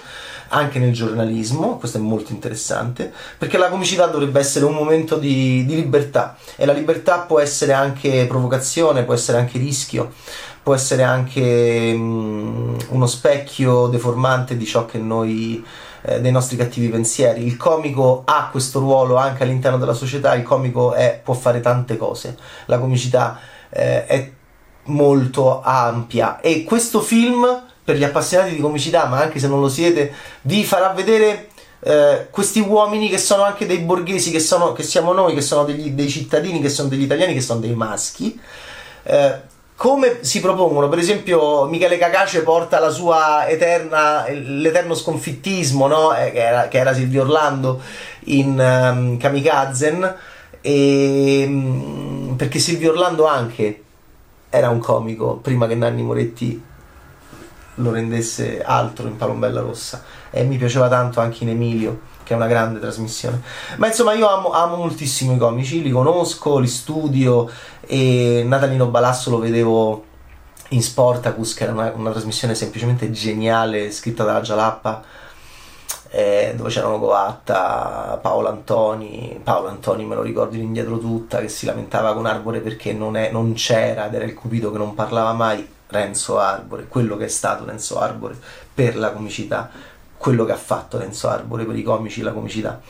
anche 0.47 0.79
nel 0.79 0.93
giornalismo, 0.93 1.77
questo 1.77 1.99
è 1.99 2.01
molto 2.01 2.31
interessante, 2.31 3.13
perché 3.37 3.59
la 3.59 3.69
comicità 3.69 4.07
dovrebbe 4.07 4.39
essere 4.39 4.65
un 4.65 4.73
momento 4.73 5.17
di, 5.17 5.63
di, 5.63 5.75
libertà 5.75 6.35
e 6.55 6.65
la 6.65 6.73
libertà 6.73 7.19
può 7.19 7.39
essere 7.39 7.73
anche 7.73 8.25
provocazione, 8.27 9.03
può 9.03 9.13
essere 9.13 9.37
anche 9.37 9.59
rischio, 9.59 10.11
può 10.63 10.73
essere 10.73 11.03
anche 11.03 11.93
mh, 11.93 12.77
uno 12.89 13.05
specchio 13.05 13.85
deformante 13.85 14.57
di 14.57 14.65
ciò 14.65 14.87
che 14.87 14.97
noi 14.97 15.63
eh, 16.05 16.21
dei 16.21 16.31
nostri 16.31 16.55
cattivi 16.55 16.89
pensieri. 16.89 17.45
Il 17.45 17.57
comico 17.57 18.21
ha 18.25 18.49
questo 18.51 18.79
ruolo 18.79 19.15
anche 19.15 19.43
all'interno 19.43 19.77
della 19.77 19.93
società, 19.93 20.35
il 20.35 20.43
comico 20.43 20.93
è, 20.93 21.19
può 21.23 21.33
fare 21.33 21.59
tante 21.59 21.97
cose, 21.97 22.37
la 22.65 22.79
comicità 22.79 23.39
eh, 23.69 24.05
è 24.05 24.31
molto 24.85 25.61
ampia 25.63 26.39
e 26.39 26.63
questo 26.63 27.01
film 27.01 27.63
per 27.83 27.97
gli 27.97 28.03
appassionati 28.03 28.55
di 28.55 28.61
comicità, 28.61 29.05
ma 29.05 29.19
anche 29.19 29.39
se 29.39 29.47
non 29.47 29.59
lo 29.59 29.69
siete, 29.69 30.11
vi 30.41 30.63
farà 30.63 30.89
vedere 30.89 31.49
eh, 31.81 32.27
questi 32.31 32.59
uomini 32.59 33.09
che 33.09 33.19
sono 33.19 33.43
anche 33.43 33.67
dei 33.67 33.77
borghesi, 33.79 34.31
che, 34.31 34.39
sono, 34.39 34.73
che 34.73 34.81
siamo 34.81 35.13
noi, 35.13 35.35
che 35.35 35.41
sono 35.41 35.63
degli, 35.65 35.91
dei 35.91 36.09
cittadini, 36.09 36.61
che 36.61 36.69
sono 36.69 36.89
degli 36.89 37.03
italiani, 37.03 37.33
che 37.33 37.41
sono 37.41 37.59
dei 37.59 37.75
maschi. 37.75 38.39
Eh, 39.03 39.53
come 39.75 40.23
si 40.23 40.39
propongono, 40.39 40.87
per 40.87 40.99
esempio 40.99 41.65
Michele 41.65 41.97
Cacace 41.97 42.43
porta 42.43 42.79
la 42.79 42.89
sua 42.89 43.47
eterna, 43.47 44.25
l'eterno 44.29 44.95
sconfittismo, 44.95 45.87
no? 45.87 46.15
eh, 46.15 46.31
che, 46.31 46.43
era, 46.43 46.67
che, 46.69 46.77
era, 46.77 46.93
Silvio 46.93 47.23
Orlando 47.23 47.81
in 48.25 48.57
um, 48.57 49.17
Kamikazen, 49.17 50.15
e, 50.61 51.43
um, 51.45 52.35
perché 52.37 52.59
Silvio 52.59 52.91
Orlando 52.91 53.27
anche 53.27 53.83
era 54.49 54.69
un 54.69 54.79
comico 54.79 55.35
prima 55.35 55.67
che 55.67 55.75
Nanni 55.75 56.03
Moretti 56.03 56.63
lo 57.75 57.91
rendesse 57.91 58.63
altro 58.63 59.07
in 59.07 59.17
Palombella 59.17 59.59
Rossa. 59.59 60.03
E 60.31 60.43
mi 60.43 60.55
piaceva 60.55 60.87
tanto 60.87 61.19
anche 61.19 61.43
in 61.43 61.49
Emilio 61.49 61.99
che 62.25 62.33
è 62.33 62.35
una 62.35 62.47
grande 62.47 62.79
trasmissione. 62.79 63.41
Ma 63.77 63.87
insomma, 63.87 64.13
io 64.13 64.27
amo, 64.27 64.51
amo 64.51 64.75
moltissimo 64.75 65.33
i 65.33 65.37
comici, 65.37 65.81
li 65.81 65.91
conosco, 65.91 66.57
li 66.57 66.67
studio 66.67 67.49
e 67.85 68.43
Natalino 68.45 68.87
Balasso 68.87 69.29
lo 69.29 69.37
vedevo 69.37 70.03
in 70.69 70.81
Sportacus, 70.81 71.53
che 71.53 71.63
era 71.63 71.71
una, 71.71 71.93
una 71.95 72.11
trasmissione 72.11 72.55
semplicemente 72.55 73.11
geniale, 73.11 73.91
scritta 73.91 74.23
dalla 74.23 74.41
Gialappa. 74.41 75.03
Eh, 76.09 76.53
dove 76.55 76.69
c'erano 76.69 76.97
Coatta, 76.97 78.17
Paolo 78.21 78.47
Antoni, 78.47 79.37
Paolo 79.43 79.67
Antoni 79.67 80.05
me 80.05 80.15
lo 80.15 80.21
ricordo 80.21 80.55
indietro 80.55 80.97
tutta, 80.97 81.39
che 81.39 81.49
si 81.49 81.65
lamentava 81.65 82.13
con 82.13 82.25
Arbore 82.25 82.61
perché 82.61 82.93
non, 82.93 83.17
è, 83.17 83.31
non 83.31 83.51
c'era 83.53 84.07
ed 84.07 84.13
era 84.13 84.23
il 84.23 84.33
Cupido 84.33 84.71
che 84.71 84.77
non 84.77 84.93
parlava 84.93 85.33
mai, 85.33 85.67
Renzo 85.87 86.39
Arbore, 86.39 86.87
quello 86.87 87.17
che 87.17 87.25
è 87.25 87.29
stato 87.29 87.65
Renzo 87.65 87.99
Arbore 87.99 88.37
per 88.73 88.95
la 88.97 89.11
comicità, 89.11 89.69
quello 90.17 90.45
che 90.45 90.51
ha 90.51 90.57
fatto 90.57 90.97
Renzo 90.97 91.27
Arbore 91.27 91.65
per 91.65 91.75
i 91.75 91.83
comici, 91.83 92.21
la 92.21 92.31
comicità, 92.31 92.81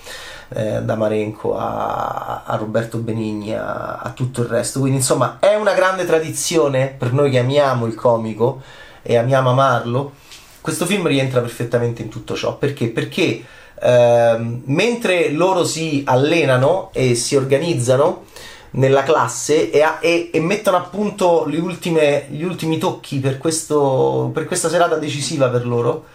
eh, 0.50 0.82
da 0.82 0.96
Marenco 0.96 1.58
a, 1.58 2.44
a 2.46 2.56
Roberto 2.56 2.98
Benigni 3.00 3.54
a, 3.54 3.98
a, 3.98 4.12
tutto 4.12 4.42
il 4.42 4.48
resto. 4.48 4.80
Quindi 4.80 5.00
insomma 5.00 5.38
è 5.40 5.56
una 5.56 5.74
grande 5.74 6.06
tradizione 6.06 6.96
per 6.98 7.14
noi 7.14 7.32
che 7.32 7.40
amiamo 7.40 7.86
il 7.86 7.96
comico 7.96 8.62
e 9.02 9.18
amiamo 9.18 9.50
amarlo. 9.50 10.14
Questo 10.62 10.86
film 10.86 11.08
rientra 11.08 11.42
perfettamente 11.42 12.02
in 12.02 12.10
tutto 12.10 12.36
ciò. 12.36 12.58
Perché? 12.58 12.88
Perché 12.90 13.44
eh, 13.80 14.60
mentre 14.66 15.30
loro 15.32 15.64
si 15.66 16.04
allenano 16.06 16.90
e 16.94 17.16
si 17.16 17.36
organizzano 17.36 18.24
nella 18.72 19.04
classe 19.04 19.70
e, 19.72 19.82
a, 19.82 20.00
e, 20.02 20.30
e 20.34 20.40
mettono 20.40 20.78
a 20.78 20.82
punto 20.82 21.46
ultime, 21.48 22.28
gli 22.30 22.44
ultimi 22.44 22.78
tocchi 22.78 23.20
per, 23.20 23.38
questo, 23.38 24.32
per 24.34 24.46
questa 24.46 24.70
serata 24.70 24.96
decisiva 24.96 25.50
per 25.50 25.66
loro, 25.66 26.06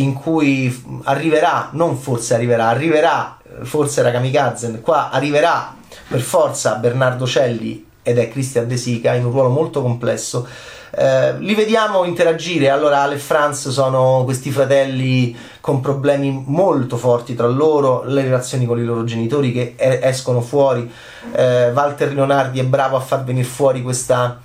in 0.00 0.14
cui 0.14 1.00
arriverà, 1.04 1.70
non 1.72 1.96
forse 1.96 2.34
arriverà, 2.34 2.68
arriverà, 2.68 3.36
forse 3.62 4.00
era 4.00 4.10
Kamikaze, 4.10 4.80
qua 4.80 5.10
arriverà 5.10 5.74
per 6.08 6.20
forza 6.20 6.74
Bernardo 6.74 7.26
Celli 7.26 7.86
ed 8.02 8.18
è 8.18 8.28
Christian 8.28 8.66
De 8.66 8.76
Sica 8.76 9.14
in 9.14 9.24
un 9.24 9.32
ruolo 9.32 9.48
molto 9.48 9.82
complesso. 9.82 10.46
Eh, 10.90 11.38
li 11.38 11.54
vediamo 11.54 12.04
interagire. 12.04 12.70
Allora, 12.70 13.00
Ale 13.00 13.16
e 13.16 13.18
Franz 13.18 13.68
sono 13.68 14.22
questi 14.24 14.50
fratelli 14.50 15.36
con 15.60 15.80
problemi 15.80 16.42
molto 16.46 16.96
forti 16.96 17.34
tra 17.34 17.46
loro, 17.46 18.04
le 18.04 18.22
relazioni 18.22 18.64
con 18.64 18.78
i 18.78 18.84
loro 18.84 19.04
genitori 19.04 19.52
che 19.52 19.74
escono 19.76 20.40
fuori. 20.40 20.90
Eh, 21.32 21.70
Walter 21.70 22.14
Leonardi 22.14 22.60
è 22.60 22.64
bravo 22.64 22.96
a 22.96 23.00
far 23.00 23.24
venire 23.24 23.46
fuori 23.46 23.82
questa, 23.82 24.40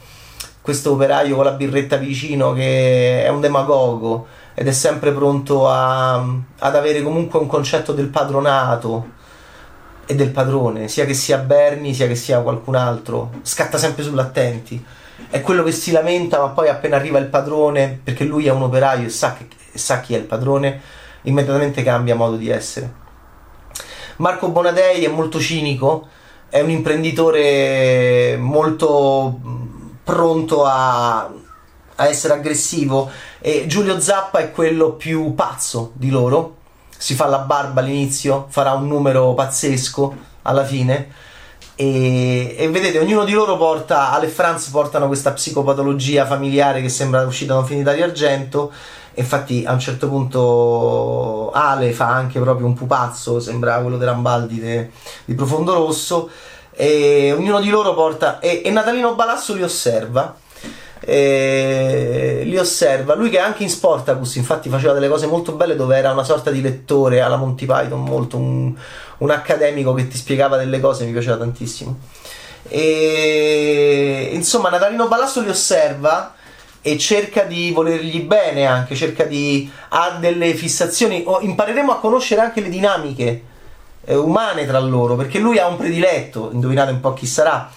questo 0.62 0.92
operaio 0.92 1.36
con 1.36 1.46
la 1.46 1.52
birretta 1.52 1.96
vicino 1.96 2.52
che 2.52 3.24
è 3.24 3.30
un 3.30 3.40
demagogo 3.40 4.28
ed 4.54 4.68
è 4.68 4.72
sempre 4.72 5.12
pronto 5.12 5.68
a, 5.68 6.16
ad 6.16 6.76
avere 6.76 7.02
comunque 7.02 7.40
un 7.40 7.48
concetto 7.48 7.92
del 7.94 8.08
padronato 8.08 9.22
e 10.06 10.16
del 10.16 10.32
padrone, 10.32 10.88
sia 10.88 11.06
che 11.06 11.14
sia 11.14 11.38
Bernie 11.38 11.94
sia 11.94 12.08
che 12.08 12.16
sia 12.16 12.42
qualcun 12.42 12.76
altro, 12.76 13.32
scatta 13.42 13.78
sempre 13.78 14.04
sull'attenti. 14.04 14.84
È 15.30 15.42
quello 15.42 15.64
che 15.64 15.72
si 15.72 15.92
lamenta, 15.92 16.40
ma 16.40 16.50
poi 16.50 16.68
appena 16.68 16.98
arriva 16.98 17.20
il 17.20 17.28
padrone, 17.28 18.00
perché 18.04 18.24
lui 18.26 18.48
è 18.48 18.52
un 18.52 18.64
operaio 18.64 19.08
e 19.08 19.10
sa, 19.10 19.34
che, 19.34 19.48
sa 19.74 20.02
chi 20.02 20.14
è 20.14 20.18
il 20.18 20.26
padrone, 20.26 20.80
immediatamente 21.24 21.82
cambia 21.84 22.16
modo 22.16 22.36
di 22.36 22.50
essere. 22.50 23.02
Marco 24.18 24.50
Bonadei 24.50 25.04
è 25.04 25.10
molto 25.10 25.40
cinico, 25.40 26.08
è 26.50 26.60
un 26.60 26.70
imprenditore 26.70 28.38
molto 28.38 29.40
pronto 30.04 30.66
a 30.66 31.32
a 31.96 32.08
essere 32.08 32.34
aggressivo 32.34 33.10
e 33.40 33.66
Giulio 33.68 34.00
Zappa 34.00 34.40
è 34.40 34.52
quello 34.52 34.94
più 34.94 35.36
pazzo 35.36 35.92
di 35.96 36.10
loro 36.10 36.62
si 37.04 37.16
fa 37.16 37.26
la 37.26 37.40
barba 37.40 37.82
all'inizio, 37.82 38.46
farà 38.48 38.72
un 38.72 38.88
numero 38.88 39.34
pazzesco 39.34 40.16
alla 40.44 40.64
fine. 40.64 41.12
E, 41.76 42.56
e, 42.58 42.70
vedete, 42.70 42.98
ognuno 42.98 43.26
di 43.26 43.34
loro 43.34 43.58
porta, 43.58 44.12
Ale 44.12 44.28
e 44.28 44.30
Franz 44.30 44.70
portano 44.70 45.08
questa 45.08 45.34
psicopatologia 45.34 46.26
familiare 46.26 46.82
che 46.82 46.88
sembra 46.88 47.24
uscita 47.24 47.52
da 47.52 47.60
un 47.60 47.66
film 47.66 47.80
di 47.80 47.84
Dario 47.84 48.06
Argento. 48.06 48.72
Infatti, 49.16 49.66
a 49.66 49.74
un 49.74 49.80
certo 49.82 50.08
punto, 50.08 51.52
Ale 51.52 51.92
fa 51.92 52.08
anche 52.08 52.40
proprio 52.40 52.68
un 52.68 52.74
pupazzo, 52.74 53.42
sembra 53.42 53.82
quello 53.82 53.98
di 53.98 54.06
Rambaldi 54.06 54.60
de, 54.62 54.92
di 55.26 55.36
Profondo 55.36 55.74
Rosso. 55.74 56.30
E 56.72 57.34
ognuno 57.38 57.60
di 57.60 57.70
loro 57.70 57.94
porta. 57.94 58.40
E, 58.40 58.62
e 58.64 58.72
Natalino 58.72 59.14
Balasso 59.14 59.54
li 59.56 59.62
osserva 59.64 60.38
e 61.06 62.44
li 62.46 62.58
osserva. 62.58 63.14
Lui 63.16 63.30
che 63.30 63.40
anche 63.40 63.64
in 63.64 63.70
Sportacus, 63.70 64.36
infatti, 64.36 64.70
faceva 64.70 64.94
delle 64.94 65.10
cose 65.10 65.28
molto 65.28 65.54
belle 65.54 65.76
dove 65.76 65.98
era 65.98 66.12
una 66.12 66.24
sorta 66.24 66.50
di 66.50 66.62
lettore 66.62 67.22
alla 67.22 67.36
Monty 67.36 67.66
Python, 67.66 68.04
molto 68.04 68.38
un, 68.38 68.74
un 69.18 69.30
accademico 69.30 69.94
che 69.94 70.08
ti 70.08 70.18
spiegava 70.18 70.58
delle 70.58 70.80
cose, 70.80 71.06
mi 71.06 71.12
piaceva 71.12 71.38
tantissimo. 71.38 71.98
E 72.70 74.30
insomma, 74.34 74.70
Natalino 74.70 75.08
Balasso 75.08 75.42
li 75.42 75.50
osserva 75.50 76.36
e 76.82 76.98
cerca 76.98 77.44
di 77.44 77.72
volergli 77.72 78.22
bene 78.22 78.66
anche, 78.66 78.96
cerca 78.96 79.24
di 79.24 79.70
ha 79.90 80.18
delle 80.20 80.54
fissazioni, 80.54 81.24
o 81.26 81.40
impareremo 81.42 81.92
a 81.92 82.00
conoscere 82.00 82.42
anche 82.42 82.62
le 82.62 82.70
dinamiche 82.70 83.44
eh, 84.06 84.16
umane 84.16 84.66
tra 84.66 84.80
loro, 84.80 85.16
perché 85.16 85.40
lui 85.40 85.60
ha 85.60 85.68
un 85.68 85.78
prediletto, 85.78 86.50
indovinate 86.52 86.92
un 86.92 87.00
po' 87.00 87.14
chi 87.14 87.26
sarà 87.26 87.70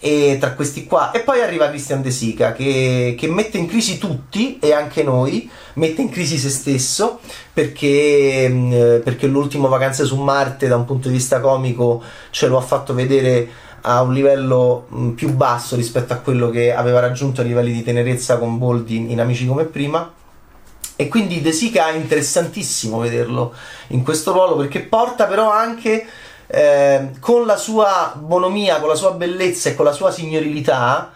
e 0.00 0.38
tra 0.40 0.54
questi 0.54 0.86
qua. 0.86 1.10
E 1.12 1.20
poi 1.20 1.42
arriva 1.42 1.68
Christian 1.68 2.00
De 2.02 2.10
Sica 2.10 2.52
che, 2.52 3.14
che, 3.16 3.28
mette 3.28 3.58
in 3.58 3.68
crisi 3.68 3.98
tutti 3.98 4.58
e 4.58 4.72
anche 4.72 5.02
noi, 5.02 5.48
mette 5.74 6.00
in 6.00 6.08
crisi 6.08 6.38
se 6.38 6.48
stesso 6.48 7.20
perché, 7.52 8.48
mm, 8.48 8.70
perché 9.04 9.26
l'ultimo 9.26 9.68
Vacanze 9.68 10.04
su 10.04 10.16
Marte 10.16 10.66
da 10.66 10.76
un 10.76 10.86
punto 10.86 11.08
di 11.08 11.14
vista 11.14 11.40
comico 11.40 12.02
ce 12.30 12.48
lo 12.48 12.56
ha 12.56 12.62
fatto 12.62 12.94
vedere 12.94 13.48
a 13.82 14.00
un 14.02 14.12
livello 14.14 14.88
mm, 14.92 15.10
più 15.10 15.32
basso 15.34 15.76
rispetto 15.76 16.14
a 16.14 16.16
quello 16.16 16.48
che 16.48 16.72
aveva 16.72 17.00
raggiunto 17.00 17.42
a 17.42 17.44
livelli 17.44 17.72
di 17.72 17.82
tenerezza 17.82 18.38
con 18.38 18.58
Boldi 18.58 19.12
in 19.12 19.20
Amici 19.20 19.46
come 19.46 19.64
prima. 19.64 20.14
E 20.96 21.08
quindi 21.08 21.40
De 21.40 21.52
Sica 21.52 21.88
è 21.88 21.96
interessantissimo 21.96 22.98
vederlo 22.98 23.54
in 23.88 24.02
questo 24.02 24.32
ruolo 24.32 24.56
perché 24.56 24.80
porta 24.80 25.24
però 25.24 25.50
anche 25.50 26.06
eh, 26.52 27.10
con 27.20 27.46
la 27.46 27.56
sua 27.56 28.12
bonomia, 28.16 28.80
con 28.80 28.88
la 28.88 28.96
sua 28.96 29.12
bellezza 29.12 29.68
e 29.70 29.74
con 29.76 29.84
la 29.84 29.92
sua 29.92 30.10
signorilità 30.10 31.12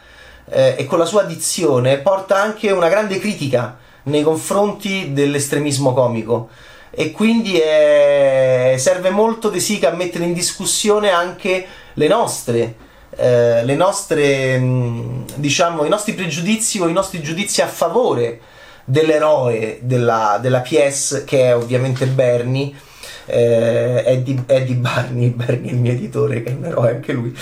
eh, 0.48 0.76
e 0.78 0.86
con 0.86 0.98
la 0.98 1.04
sua 1.04 1.24
dizione, 1.24 1.98
porta 1.98 2.40
anche 2.40 2.70
una 2.70 2.88
grande 2.88 3.18
critica 3.18 3.76
nei 4.04 4.22
confronti 4.22 5.12
dell'estremismo 5.12 5.92
comico. 5.92 6.48
E 6.90 7.10
quindi 7.10 7.58
è, 7.58 8.76
serve 8.78 9.10
molto 9.10 9.48
De 9.48 9.58
Sica 9.58 9.88
a 9.90 9.94
mettere 9.94 10.24
in 10.24 10.32
discussione 10.32 11.10
anche 11.10 11.66
le 11.94 12.06
nostre, 12.06 12.76
eh, 13.16 13.64
le 13.64 13.74
nostre, 13.74 14.62
diciamo, 15.34 15.84
i 15.84 15.88
nostri 15.88 16.12
pregiudizi 16.12 16.80
o 16.80 16.86
i 16.86 16.92
nostri 16.92 17.20
giudizi 17.20 17.60
a 17.60 17.66
favore 17.66 18.40
dell'eroe 18.84 19.80
della, 19.82 20.38
della 20.40 20.60
pièce 20.60 21.24
che 21.24 21.46
è 21.46 21.56
ovviamente 21.56 22.06
Bernie 22.06 22.72
eh, 23.26 24.02
Eddie, 24.06 24.42
Eddie 24.46 24.76
Barney, 24.76 25.30
Barney 25.34 25.70
il 25.70 25.76
mio 25.76 25.92
editore, 25.92 26.42
che 26.42 26.50
è 26.50 26.54
un 26.54 26.64
eroe 26.64 26.90
anche 26.90 27.12
lui, 27.12 27.36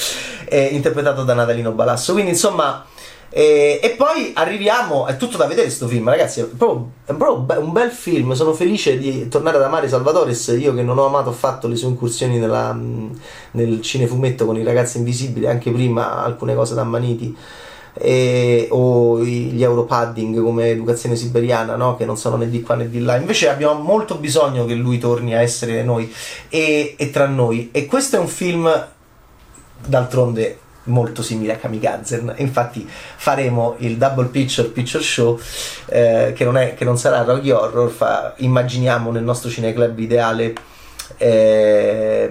è 0.48 0.68
interpretato 0.72 1.24
da 1.24 1.34
Natalino 1.34 1.72
Balasso. 1.72 2.12
Quindi 2.12 2.30
insomma... 2.32 2.86
E, 3.34 3.80
e, 3.82 3.90
poi 3.92 4.32
arriviamo, 4.34 5.06
è 5.06 5.16
tutto 5.16 5.38
da 5.38 5.46
vedere 5.46 5.66
questo 5.68 5.88
film, 5.88 6.06
ragazzi. 6.06 6.40
È 6.40 6.44
proprio, 6.44 6.90
è 7.06 7.14
proprio, 7.14 7.62
un 7.62 7.72
bel 7.72 7.90
film. 7.90 8.32
Sono 8.32 8.52
felice 8.52 8.98
di 8.98 9.26
tornare 9.28 9.56
ad 9.56 9.62
amare 9.62 9.88
Salvatores. 9.88 10.54
Io 10.58 10.74
che 10.74 10.82
non 10.82 10.98
ho 10.98 11.06
amato 11.06 11.30
affatto 11.30 11.66
le 11.66 11.76
sue 11.76 11.88
incursioni 11.88 12.38
nella, 12.38 12.78
nel 13.52 13.80
cinefumetto 13.80 14.44
con 14.44 14.58
i 14.58 14.62
ragazzi 14.62 14.98
invisibili, 14.98 15.46
anche 15.46 15.70
prima 15.70 16.22
alcune 16.22 16.54
cose 16.54 16.74
da 16.74 16.84
Maniti 16.84 17.34
e, 17.94 18.68
o 18.70 19.22
gli 19.22 19.62
Europadding 19.62 20.42
come 20.42 20.70
educazione 20.70 21.16
siberiana, 21.16 21.76
no? 21.76 21.96
che 21.96 22.04
non 22.04 22.16
sono 22.16 22.36
né 22.36 22.48
di 22.48 22.62
qua 22.62 22.74
né 22.74 22.88
di 22.88 23.00
là. 23.00 23.16
Invece 23.16 23.48
abbiamo 23.48 23.80
molto 23.80 24.16
bisogno 24.16 24.64
che 24.64 24.74
lui 24.74 24.98
torni 24.98 25.34
a 25.34 25.40
essere 25.40 25.82
noi 25.82 26.12
e, 26.48 26.94
e 26.96 27.10
tra 27.10 27.26
noi. 27.26 27.70
E 27.72 27.86
questo 27.86 28.16
è 28.16 28.18
un 28.18 28.28
film, 28.28 28.88
d'altronde, 29.84 30.58
molto 30.84 31.22
simile 31.22 31.54
a 31.54 31.56
Kamikaze. 31.56 32.34
Infatti 32.36 32.88
faremo 32.88 33.76
il 33.78 33.96
Double 33.96 34.26
Picture 34.26 34.68
Picture 34.68 35.02
Show 35.02 35.38
eh, 35.86 36.32
che, 36.34 36.44
non 36.44 36.56
è, 36.56 36.74
che, 36.74 36.84
non 36.84 36.98
sarà 36.98 37.22
Rocky 37.22 37.50
Horror, 37.50 37.90
fa, 37.90 38.34
immaginiamo 38.38 39.10
nel 39.10 39.22
nostro 39.22 39.50
cineclub 39.50 39.98
ideale 39.98 40.54
eh, 41.18 42.30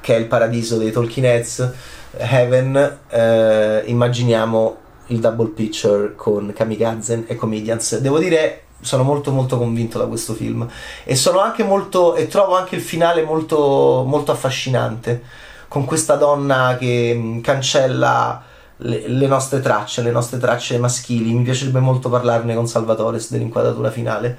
che 0.00 0.14
è 0.14 0.18
il 0.18 0.26
paradiso 0.26 0.76
dei 0.76 0.92
Talking 0.92 1.26
Heads, 1.26 1.72
Heaven, 2.18 2.98
eh, 3.08 3.82
immaginiamo 3.86 4.84
il 5.08 5.20
double 5.20 5.48
picture 5.48 6.14
con 6.14 6.52
Kamikaze 6.54 7.24
e 7.26 7.36
Comedians. 7.36 7.98
Devo 7.98 8.18
dire, 8.18 8.62
sono 8.80 9.02
molto 9.02 9.30
molto 9.30 9.58
convinto 9.58 9.98
da 9.98 10.06
questo 10.06 10.34
film 10.34 10.68
e 11.04 11.16
sono 11.16 11.40
anche 11.40 11.64
molto 11.64 12.14
e 12.14 12.26
trovo 12.26 12.56
anche 12.56 12.76
il 12.76 12.82
finale 12.82 13.22
molto 13.22 14.04
molto 14.06 14.32
affascinante 14.32 15.22
con 15.68 15.84
questa 15.84 16.14
donna 16.16 16.76
che 16.78 17.14
mm, 17.14 17.40
cancella 17.40 18.42
le, 18.78 19.08
le, 19.08 19.26
nostre 19.26 19.60
tracce, 19.60 20.02
le 20.02 20.10
nostre 20.10 20.38
tracce 20.38 20.78
maschili. 20.78 21.32
Mi 21.32 21.42
piacerebbe 21.42 21.80
molto 21.80 22.08
parlarne 22.08 22.54
con 22.54 22.68
Salvatore 22.68 23.20
dell'inquadratura 23.28 23.90
finale. 23.90 24.36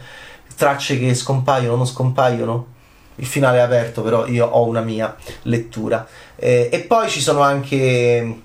Tracce 0.55 0.97
che 0.99 1.13
scompaiono, 1.13 1.75
non 1.75 1.85
scompaiono. 1.85 2.75
Il 3.15 3.25
finale 3.25 3.57
è 3.57 3.61
aperto, 3.61 4.01
però 4.03 4.27
io 4.27 4.45
ho 4.45 4.65
una 4.65 4.81
mia 4.81 5.15
lettura. 5.43 6.07
Eh, 6.35 6.69
e 6.71 6.79
poi 6.81 7.09
ci 7.09 7.19
sono 7.19 7.41
anche 7.41 8.41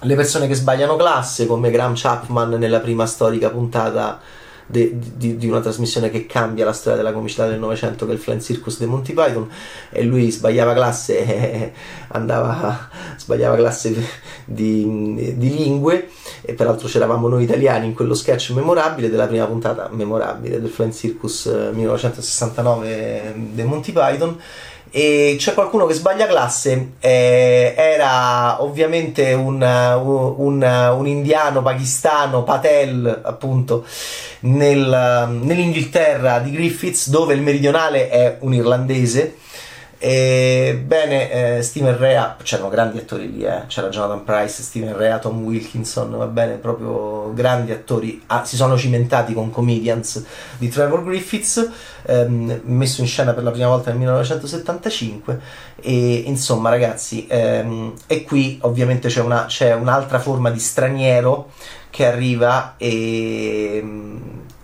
le 0.00 0.14
persone 0.14 0.46
che 0.46 0.54
sbagliano 0.54 0.96
classe, 0.96 1.46
come 1.46 1.70
Graham 1.70 1.94
Chapman 1.96 2.50
nella 2.50 2.80
prima 2.80 3.06
storica 3.06 3.50
puntata 3.50 4.20
de, 4.68 4.96
di, 5.16 5.36
di, 5.36 5.48
una 5.48 5.60
trasmissione 5.60 6.10
che 6.10 6.26
cambia 6.26 6.64
la 6.64 6.72
storia 6.72 6.98
della 6.98 7.12
comicità 7.12 7.48
del 7.48 7.58
Novecento, 7.58 8.04
che 8.04 8.12
è 8.12 8.14
il 8.14 8.20
Flying 8.20 8.42
Circus 8.42 8.78
dei 8.78 8.86
Monty 8.86 9.14
Python, 9.14 9.48
e 9.90 10.02
lui 10.02 10.30
sbagliava 10.30 10.74
classe, 10.74 11.18
eh, 11.18 11.72
andava, 12.08 12.88
sbagliava 13.16 13.56
classe 13.56 13.94
di, 14.44 15.34
di, 15.36 15.56
lingue, 15.56 16.10
e 16.42 16.52
peraltro 16.52 16.86
c'eravamo 16.86 17.28
noi 17.28 17.44
italiani 17.44 17.86
in 17.86 17.94
quello 17.94 18.14
sketch 18.14 18.50
memorabile 18.50 19.10
della 19.10 19.26
prima 19.26 19.46
puntata 19.46 19.88
memorabile 19.90 20.60
del 20.60 20.70
Flying 20.70 20.94
Circus 20.94 21.46
1969 21.46 22.88
eh, 22.88 23.32
dei 23.34 23.64
Monty 23.64 23.92
Python 23.92 24.38
e 24.90 25.36
c'è 25.38 25.54
qualcuno 25.54 25.86
che 25.86 25.94
sbaglia 25.94 26.26
classe, 26.26 26.92
eh, 27.00 27.74
era 27.76 28.62
ovviamente 28.62 29.32
un, 29.32 29.60
un, 29.60 30.94
un, 30.98 31.06
indiano 31.06 31.62
pakistano, 31.62 32.42
Patel 32.42 33.20
appunto, 33.22 33.84
nel, 34.40 35.38
nell'Inghilterra 35.42 36.38
di 36.38 36.52
Griffiths 36.52 37.08
dove 37.08 37.34
il 37.34 37.42
meridionale 37.42 38.08
è 38.08 38.36
un 38.40 38.54
irlandese 38.54 39.36
e, 39.98 40.80
bene, 40.84 41.56
eh, 41.56 41.62
Steven 41.62 41.98
Rea, 41.98 42.36
c'erano 42.40 42.68
grandi 42.68 42.98
attori 42.98 43.32
lì, 43.32 43.44
eh. 43.44 43.62
c'era 43.66 43.88
Jonathan 43.88 44.22
Price, 44.22 44.62
Steven 44.62 44.96
Rea, 44.96 45.18
Tom 45.18 45.42
Wilkinson, 45.42 46.16
va 46.16 46.26
bene, 46.26 46.54
proprio 46.54 47.32
grandi 47.34 47.72
attori, 47.72 48.22
ah, 48.26 48.44
si 48.44 48.54
sono 48.54 48.78
cimentati 48.78 49.34
con 49.34 49.50
Comedians 49.50 50.24
di 50.56 50.68
Trevor 50.68 51.04
Griffiths, 51.04 51.68
ehm, 52.02 52.60
messo 52.64 53.00
in 53.00 53.08
scena 53.08 53.32
per 53.32 53.42
la 53.42 53.50
prima 53.50 53.66
volta 53.66 53.90
nel 53.90 53.98
1975 53.98 55.40
e 55.80 56.22
insomma 56.26 56.70
ragazzi, 56.70 57.26
ehm, 57.28 57.94
e 58.06 58.22
qui 58.22 58.58
ovviamente 58.62 59.08
c'è, 59.08 59.20
una, 59.20 59.46
c'è 59.46 59.74
un'altra 59.74 60.20
forma 60.20 60.50
di 60.50 60.60
straniero 60.60 61.50
che 61.90 62.06
arriva 62.06 62.74
e 62.76 63.82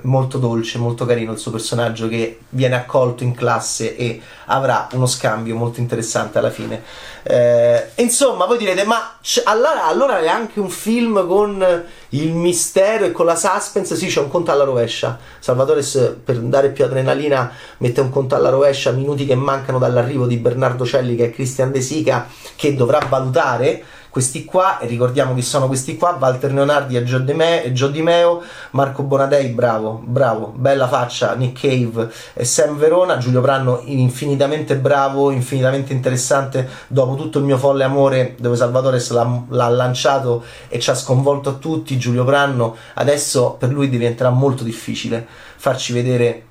molto 0.04 0.38
dolce, 0.38 0.78
molto 0.78 1.04
carino 1.04 1.32
il 1.32 1.38
suo 1.38 1.50
personaggio 1.50 2.08
che 2.08 2.40
viene 2.50 2.76
accolto 2.76 3.24
in 3.24 3.34
classe 3.34 3.96
e 3.96 4.20
avrà 4.46 4.88
uno 4.92 5.06
scambio 5.06 5.54
molto 5.54 5.80
interessante 5.80 6.38
alla 6.38 6.50
fine. 6.50 6.82
Eh, 7.22 7.90
insomma, 7.96 8.44
voi 8.46 8.58
direte, 8.58 8.84
ma 8.84 9.18
allora, 9.44 9.86
allora, 9.86 10.18
è 10.18 10.28
anche 10.28 10.60
un 10.60 10.68
film 10.68 11.26
con 11.26 11.84
il 12.10 12.32
mistero 12.34 13.06
e 13.06 13.12
con 13.12 13.26
la 13.26 13.36
suspense? 13.36 13.96
Sì, 13.96 14.06
c'è 14.06 14.20
un 14.20 14.28
conto 14.28 14.50
alla 14.50 14.64
rovescia. 14.64 15.18
Salvatore, 15.38 15.82
per 16.22 16.38
dare 16.40 16.70
più 16.70 16.84
adrenalina, 16.84 17.50
mette 17.78 18.00
un 18.00 18.10
conto 18.10 18.34
alla 18.34 18.50
rovescia, 18.50 18.90
minuti 18.90 19.26
che 19.26 19.34
mancano 19.34 19.78
dall'arrivo 19.78 20.26
di 20.26 20.36
Bernardo 20.36 20.84
Celli, 20.84 21.16
che 21.16 21.26
è 21.26 21.30
Christian 21.30 21.72
De 21.72 21.80
Sica, 21.80 22.26
che 22.56 22.74
dovrà 22.74 23.00
valutare 23.08 23.82
questi 24.14 24.44
qua, 24.44 24.78
e 24.78 24.86
ricordiamo 24.86 25.34
chi 25.34 25.42
sono 25.42 25.66
questi 25.66 25.96
qua, 25.96 26.16
Walter 26.16 26.52
Leonardi 26.52 26.96
e 26.96 27.02
Gio, 27.02 27.18
Di 27.18 28.00
Meo, 28.00 28.44
Marco 28.70 29.02
Bonadei, 29.02 29.48
bravo, 29.48 30.00
bravo, 30.04 30.52
bella 30.54 30.86
faccia, 30.86 31.34
Nick 31.34 31.62
Cave 31.62 32.12
e 32.32 32.44
Sam 32.44 32.76
Verona, 32.76 33.18
Giulio 33.18 33.40
Pranno 33.40 33.80
infinitamente 33.86 34.76
bravo, 34.76 35.32
infinitamente 35.32 35.92
interessante, 35.92 36.68
dopo 36.86 37.16
tutto 37.16 37.40
il 37.40 37.44
mio 37.44 37.58
folle 37.58 37.82
amore 37.82 38.36
dove 38.38 38.54
Salvatore 38.54 39.04
l'ha, 39.08 39.42
l'ha 39.48 39.68
lanciato 39.68 40.44
e 40.68 40.78
ci 40.78 40.90
ha 40.90 40.94
sconvolto 40.94 41.48
a 41.48 41.54
tutti, 41.54 41.98
Giulio 41.98 42.22
Pranno, 42.22 42.76
adesso 42.94 43.56
per 43.58 43.70
lui 43.70 43.88
diventerà 43.88 44.30
molto 44.30 44.62
difficile 44.62 45.26
farci 45.56 45.92
vedere 45.92 46.44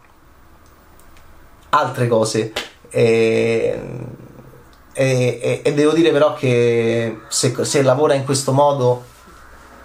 altre 1.69 2.09
cose. 2.09 2.51
E, 2.89 3.79
e, 4.93 5.61
e, 5.63 5.73
devo 5.73 5.91
dire 5.91 6.11
però 6.11 6.33
che 6.33 7.21
se, 7.27 7.55
se 7.63 7.81
lavora 7.81 8.13
in 8.13 8.25
questo 8.25 8.51
modo 8.51 9.11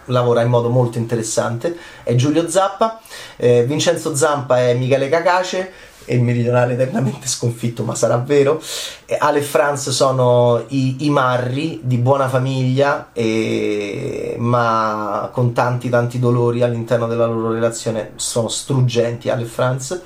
lavora 0.07 0.43
in 0.43 0.49
modo 0.49 0.71
molto 0.71 0.99
interessante 0.99 1.77
è 2.03 2.15
Giulio 2.15 2.49
Zappa 2.49 3.01
eh, 3.37 3.65
Vincenzo 3.65 4.15
Zampa 4.15 4.59
è 4.59 4.75
Michele 4.75 5.09
Cacace 5.09 5.73
e 6.09 6.15
il 6.15 6.23
meridionale 6.23 6.73
eternamente 6.73 7.29
sconfitto, 7.29 7.85
ma 7.85 7.95
sarà 7.95 8.17
vero. 8.17 8.61
E 9.05 9.17
Ale 9.21 9.39
e 9.39 9.43
Franz 9.43 9.91
sono 9.91 10.65
i, 10.69 11.05
i 11.05 11.11
marri 11.11 11.81
di 11.83 11.99
buona 11.99 12.29
famiglia, 12.29 13.11
e, 13.13 14.35
ma 14.39 15.29
con 15.33 15.53
tanti 15.53 15.91
tanti 15.91 16.19
dolori 16.19 16.63
all'interno 16.63 17.07
della 17.07 17.27
loro 17.27 17.53
relazione, 17.53 18.13
sono 18.17 18.49
struggenti 18.49 19.29
Ale 19.29 19.43
e 19.43 19.47
Franz. 19.47 20.01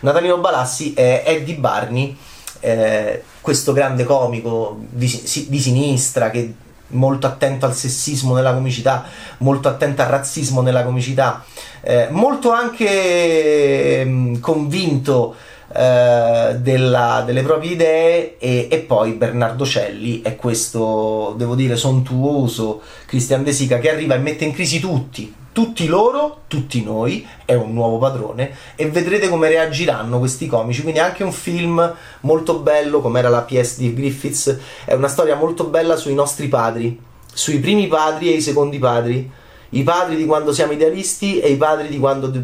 Natalino 0.00 0.38
Balassi 0.38 0.94
è 0.94 1.24
Eddie 1.26 1.56
Barney, 1.56 2.16
eh, 2.60 3.22
questo 3.48 3.72
grande 3.72 4.04
comico 4.04 4.76
di, 4.90 5.06
di 5.48 5.58
sinistra 5.58 6.28
che 6.28 6.52
molto 6.88 7.26
attento 7.26 7.64
al 7.64 7.74
sessismo 7.74 8.34
nella 8.34 8.52
comicità, 8.52 9.06
molto 9.38 9.68
attento 9.68 10.02
al 10.02 10.08
razzismo 10.08 10.60
nella 10.60 10.84
comicità, 10.84 11.42
eh, 11.80 12.08
molto 12.10 12.50
anche 12.50 14.04
mh, 14.04 14.40
convinto 14.40 15.34
eh, 15.74 16.56
della, 16.58 17.22
delle 17.24 17.42
proprie 17.42 17.70
idee 17.70 18.36
e, 18.36 18.68
e, 18.70 18.78
poi 18.80 19.12
Bernardo 19.12 19.64
Celli 19.64 20.20
è 20.20 20.36
questo, 20.36 21.34
devo 21.38 21.54
dire, 21.54 21.74
sontuoso 21.76 22.82
Christian 23.06 23.44
De 23.44 23.52
Sica 23.52 23.78
che 23.78 23.90
arriva 23.90 24.14
e 24.14 24.18
mette 24.18 24.44
in 24.44 24.52
crisi 24.52 24.78
tutti, 24.78 25.34
tutti 25.52 25.86
loro, 25.86 26.42
tutti 26.46 26.82
noi, 26.82 27.26
è 27.44 27.54
un 27.54 27.72
nuovo 27.72 27.98
padrone 27.98 28.54
e 28.76 28.88
vedrete 28.90 29.28
come 29.28 29.48
reagiranno 29.48 30.18
questi 30.18 30.46
comici, 30.46 30.82
quindi 30.82 31.00
anche 31.00 31.24
un 31.24 31.32
film 31.32 31.94
molto 32.20 32.58
bello 32.58 33.00
come 33.00 33.18
era 33.18 33.28
la 33.28 33.42
PS 33.42 33.78
di 33.78 33.92
Griffiths, 33.94 34.58
è 34.84 34.94
una 34.94 35.08
storia 35.08 35.34
molto 35.34 35.64
bella 35.64 35.96
sui 35.96 36.14
nostri 36.14 36.48
padri, 36.48 37.00
sui 37.32 37.58
primi 37.58 37.86
padri 37.88 38.32
e 38.32 38.36
i 38.36 38.40
secondi 38.40 38.78
padri, 38.78 39.30
i 39.70 39.82
padri 39.82 40.16
di 40.16 40.24
quando 40.24 40.52
siamo 40.52 40.72
idealisti 40.72 41.40
e 41.40 41.50
i 41.50 41.56
padri 41.56 41.88
di 41.88 41.98
quando 41.98 42.28
do- 42.28 42.40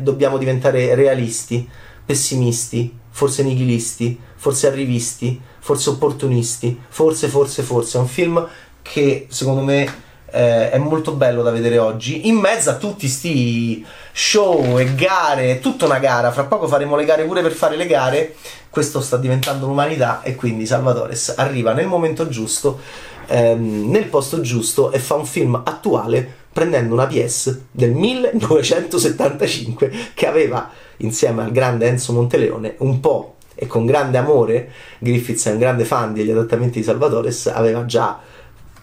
dobbiamo 0.00 0.36
diventare 0.36 0.94
realisti 0.94 1.68
pessimisti, 2.06 2.96
forse 3.10 3.42
nichilisti, 3.42 4.18
forse 4.36 4.68
arrivisti, 4.68 5.38
forse 5.58 5.90
opportunisti, 5.90 6.80
forse, 6.88 7.26
forse, 7.26 7.62
forse. 7.62 7.98
È 7.98 8.00
un 8.00 8.06
film 8.06 8.48
che 8.80 9.26
secondo 9.28 9.62
me 9.62 10.04
eh, 10.36 10.70
è 10.70 10.76
molto 10.78 11.12
bello 11.12 11.42
da 11.42 11.50
vedere 11.50 11.78
oggi. 11.78 12.28
In 12.28 12.34
mezzo 12.36 12.68
a 12.68 12.74
tutti 12.74 13.08
sti 13.08 13.82
show 14.12 14.78
e 14.78 14.94
gare, 14.94 15.60
tutta 15.60 15.86
una 15.86 15.98
gara. 15.98 16.30
Fra 16.30 16.44
poco 16.44 16.68
faremo 16.68 16.94
le 16.94 17.06
gare 17.06 17.24
pure 17.24 17.40
per 17.40 17.52
fare 17.52 17.76
le 17.76 17.86
gare. 17.86 18.34
Questo 18.68 19.00
sta 19.00 19.16
diventando 19.16 19.66
l'umanità 19.66 20.20
e 20.22 20.34
quindi 20.34 20.66
Salvatores 20.66 21.32
arriva 21.38 21.72
nel 21.72 21.86
momento 21.86 22.28
giusto, 22.28 22.80
ehm, 23.28 23.88
nel 23.90 24.04
posto 24.04 24.42
giusto 24.42 24.92
e 24.92 24.98
fa 24.98 25.14
un 25.14 25.24
film 25.24 25.54
attuale 25.64 26.44
prendendo 26.52 26.92
una 26.92 27.06
PS 27.06 27.58
del 27.70 27.92
1975 27.92 29.90
che 30.12 30.26
aveva 30.26 30.70
insieme 30.98 31.42
al 31.42 31.52
grande 31.52 31.86
Enzo 31.86 32.12
Monteleone 32.12 32.74
un 32.78 33.00
po' 33.00 33.36
e 33.54 33.66
con 33.66 33.84
grande 33.84 34.16
amore 34.16 34.70
Griffiths 34.98 35.46
è 35.46 35.52
un 35.52 35.58
grande 35.58 35.84
fan 35.84 36.14
degli 36.14 36.30
adattamenti 36.30 36.78
di 36.78 36.84
Salvatores 36.84 37.46
aveva 37.48 37.84
già 37.84 38.20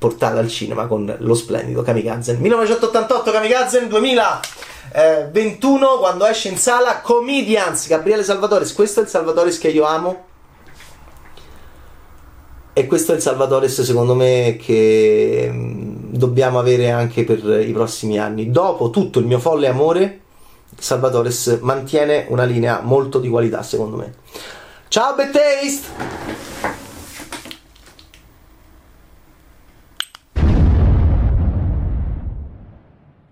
portato 0.04 0.38
al 0.38 0.50
cinema 0.50 0.88
con 0.88 1.16
lo 1.18 1.34
splendido 1.34 1.82
Kamikaze 1.82 2.34
1988 2.34 3.32
Kamikaze 3.32 3.88
2021 3.88 5.98
quando 5.98 6.26
esce 6.26 6.50
in 6.50 6.58
sala 6.58 7.00
Comedians 7.00 7.88
Gabriele 7.88 8.22
Salvatores 8.22 8.74
questo 8.74 9.00
è 9.00 9.04
il 9.04 9.10
Salvatores 9.10 9.58
che 9.58 9.70
io 9.70 9.86
amo 9.86 10.26
e 12.74 12.86
questo 12.86 13.13
è 13.13 13.16
il 13.16 13.22
Salvatores 13.22 13.82
secondo 13.84 14.13
me 14.13 14.58
che 14.60 15.48
mm, 15.50 16.10
dobbiamo 16.10 16.60
avere 16.60 16.89
anche 16.89 17.24
per 17.24 17.62
i 17.62 17.72
prossimi 17.72 18.18
anni. 18.18 18.50
Dopo 18.50 18.89
tutto 18.89 19.20
il 19.20 19.28
mio 19.28 19.38
folle 19.38 19.68
amore, 19.68 20.22
Salvatores 20.76 21.60
mantiene 21.62 22.26
una 22.30 22.46
linea 22.46 22.82
molto 22.82 23.20
di 23.20 23.30
qualità 23.30 23.62
secondo 23.62 23.98
me. 23.98 24.12
Ciao 24.88 25.13
Bad 25.13 25.30
Taste! 25.30 26.83